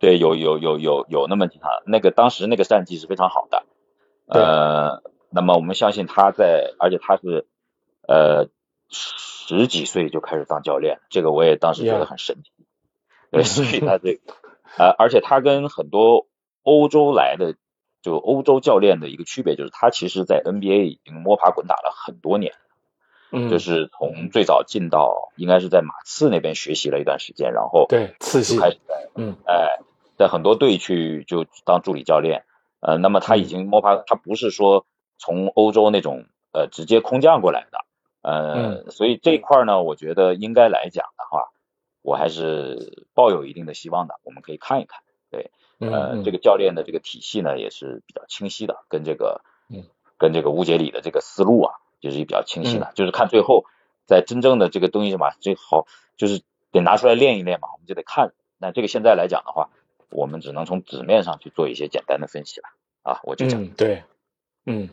[0.00, 3.64] 对有有有有有那么几场，那个当时那个战绩是非常好的，
[4.26, 7.46] 呃，那么我们相信他在，而且他是
[8.08, 8.48] 呃
[8.88, 12.50] 十几岁就开始当教练，这个我也当时觉得很神奇，
[13.30, 14.18] 对，所以他这
[14.78, 16.26] 呃，而且他跟很多
[16.64, 17.54] 欧洲来的
[18.04, 22.52] 就欧洲教练的一个区别就是，他其实在 NBA 已经摸爬滚打了很多年。
[23.32, 29.80] 嗯，就是从最早进到，应该是在马刺那边学习了一段时间，然后对次系开始在嗯哎，
[30.16, 32.44] 在很多队去就当助理教练，
[32.80, 34.84] 呃，那么他已经摸爬，他不是说
[35.18, 37.78] 从欧洲那种呃直接空降过来的，
[38.22, 41.48] 呃，所以这一块呢，我觉得应该来讲的话，
[42.02, 45.00] 我还是抱有一定的希望的，我们可以看一看，
[45.32, 45.50] 对，
[45.90, 49.84] 呃，这个教练的这个体系呢也是比较清晰的，跟这个嗯
[50.18, 51.74] 跟这个吴杰里的这个思路啊。
[52.00, 53.64] 就是比较清晰的，就是看最后
[54.04, 55.86] 在真正的这个东西嘛，最好
[56.18, 58.34] 就是得拿出来练一练嘛，我们就得看。
[58.58, 59.70] 那这个现在来讲的话，
[60.10, 62.68] 我们只能从纸面上去做一些简单的分析了
[63.04, 63.66] 啊，我就讲。
[63.68, 64.02] 对，
[64.66, 64.90] 嗯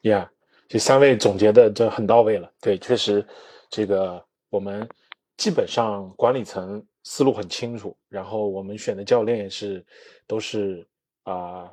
[0.00, 0.28] ，Yeah，
[0.68, 2.50] 这三位总结的这很到位了。
[2.62, 3.26] 对，确实
[3.68, 4.88] 这个我们
[5.36, 9.82] 基本上管理层思路很清楚，然后我们选的教练也是
[10.26, 10.86] 都是
[11.22, 11.72] 啊，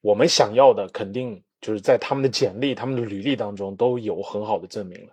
[0.00, 1.42] 我们想要的肯定。
[1.60, 5.12] 就是在他们的简历、他们的履历当中都有很好的证明了。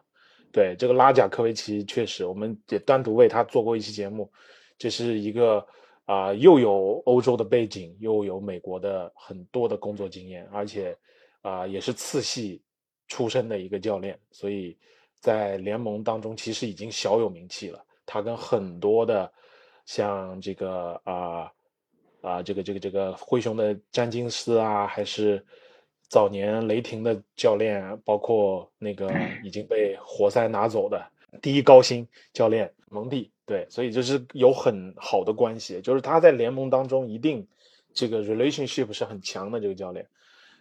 [0.49, 4.31] 对这个拉贾科维奇，确实我们也单独为他做过一期节目。
[4.77, 5.67] 这是一个
[6.05, 10.97] 啊，又有欧洲的背景，又有美国的很多的工作经验，而且
[11.41, 12.61] 啊，也是次系
[13.09, 14.77] 出身的一个教练，所以
[15.19, 17.85] 在联盟当中其实已经小有名气了。
[18.05, 19.29] 他跟很多的
[19.87, 21.51] 像这个啊
[22.21, 25.43] 啊，这个这个这个灰熊的詹金斯啊，还是。
[26.09, 29.11] 早年雷霆的教练，包括那个
[29.43, 31.05] 已经被活塞拿走的
[31.41, 37.45] 第一高薪教练蒙蒂，对，所以就是有很好的关系，就是他在联盟当中一定
[37.93, 40.07] 这个 relationship 是很强的这个教练，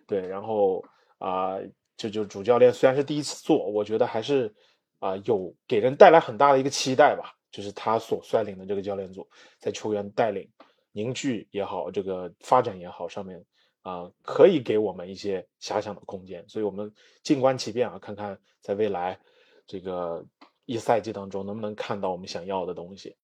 [0.09, 0.85] 对，然后
[1.19, 1.59] 啊，
[1.97, 4.53] 就就主教练虽然是第一次做，我觉得还是
[4.99, 9.27] 啊有给人带来很大的一个期待吧，就是他所率领的这个教练组
[9.59, 10.47] 在球员带领
[10.93, 13.43] 凝聚也好，这个发展也好上面。
[13.81, 16.93] 啊，可以给我们一些遐想的空间，所以我们
[17.23, 19.17] 静观其变啊，看看在未来
[19.65, 20.27] 这个
[20.65, 23.15] 一赛季当中能不能看到我们想要的东西。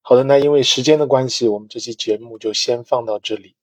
[0.00, 3.54] 好的，那因为时间的关系，我们这期节目就先放到这里。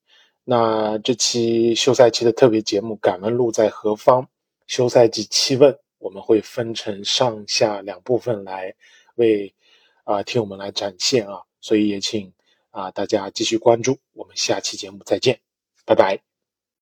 [0.46, 4.24] 那这期休赛期的特别节目《敢问路在何方》
[4.68, 8.74] 休赛季七问，我们会分成上下两部分来
[9.16, 9.54] 为
[10.10, 12.34] 啊听我们来展现啊，所以也请
[12.72, 15.40] 啊大家继续关注，我们下期节目再见。
[15.86, 16.29] 拜拜。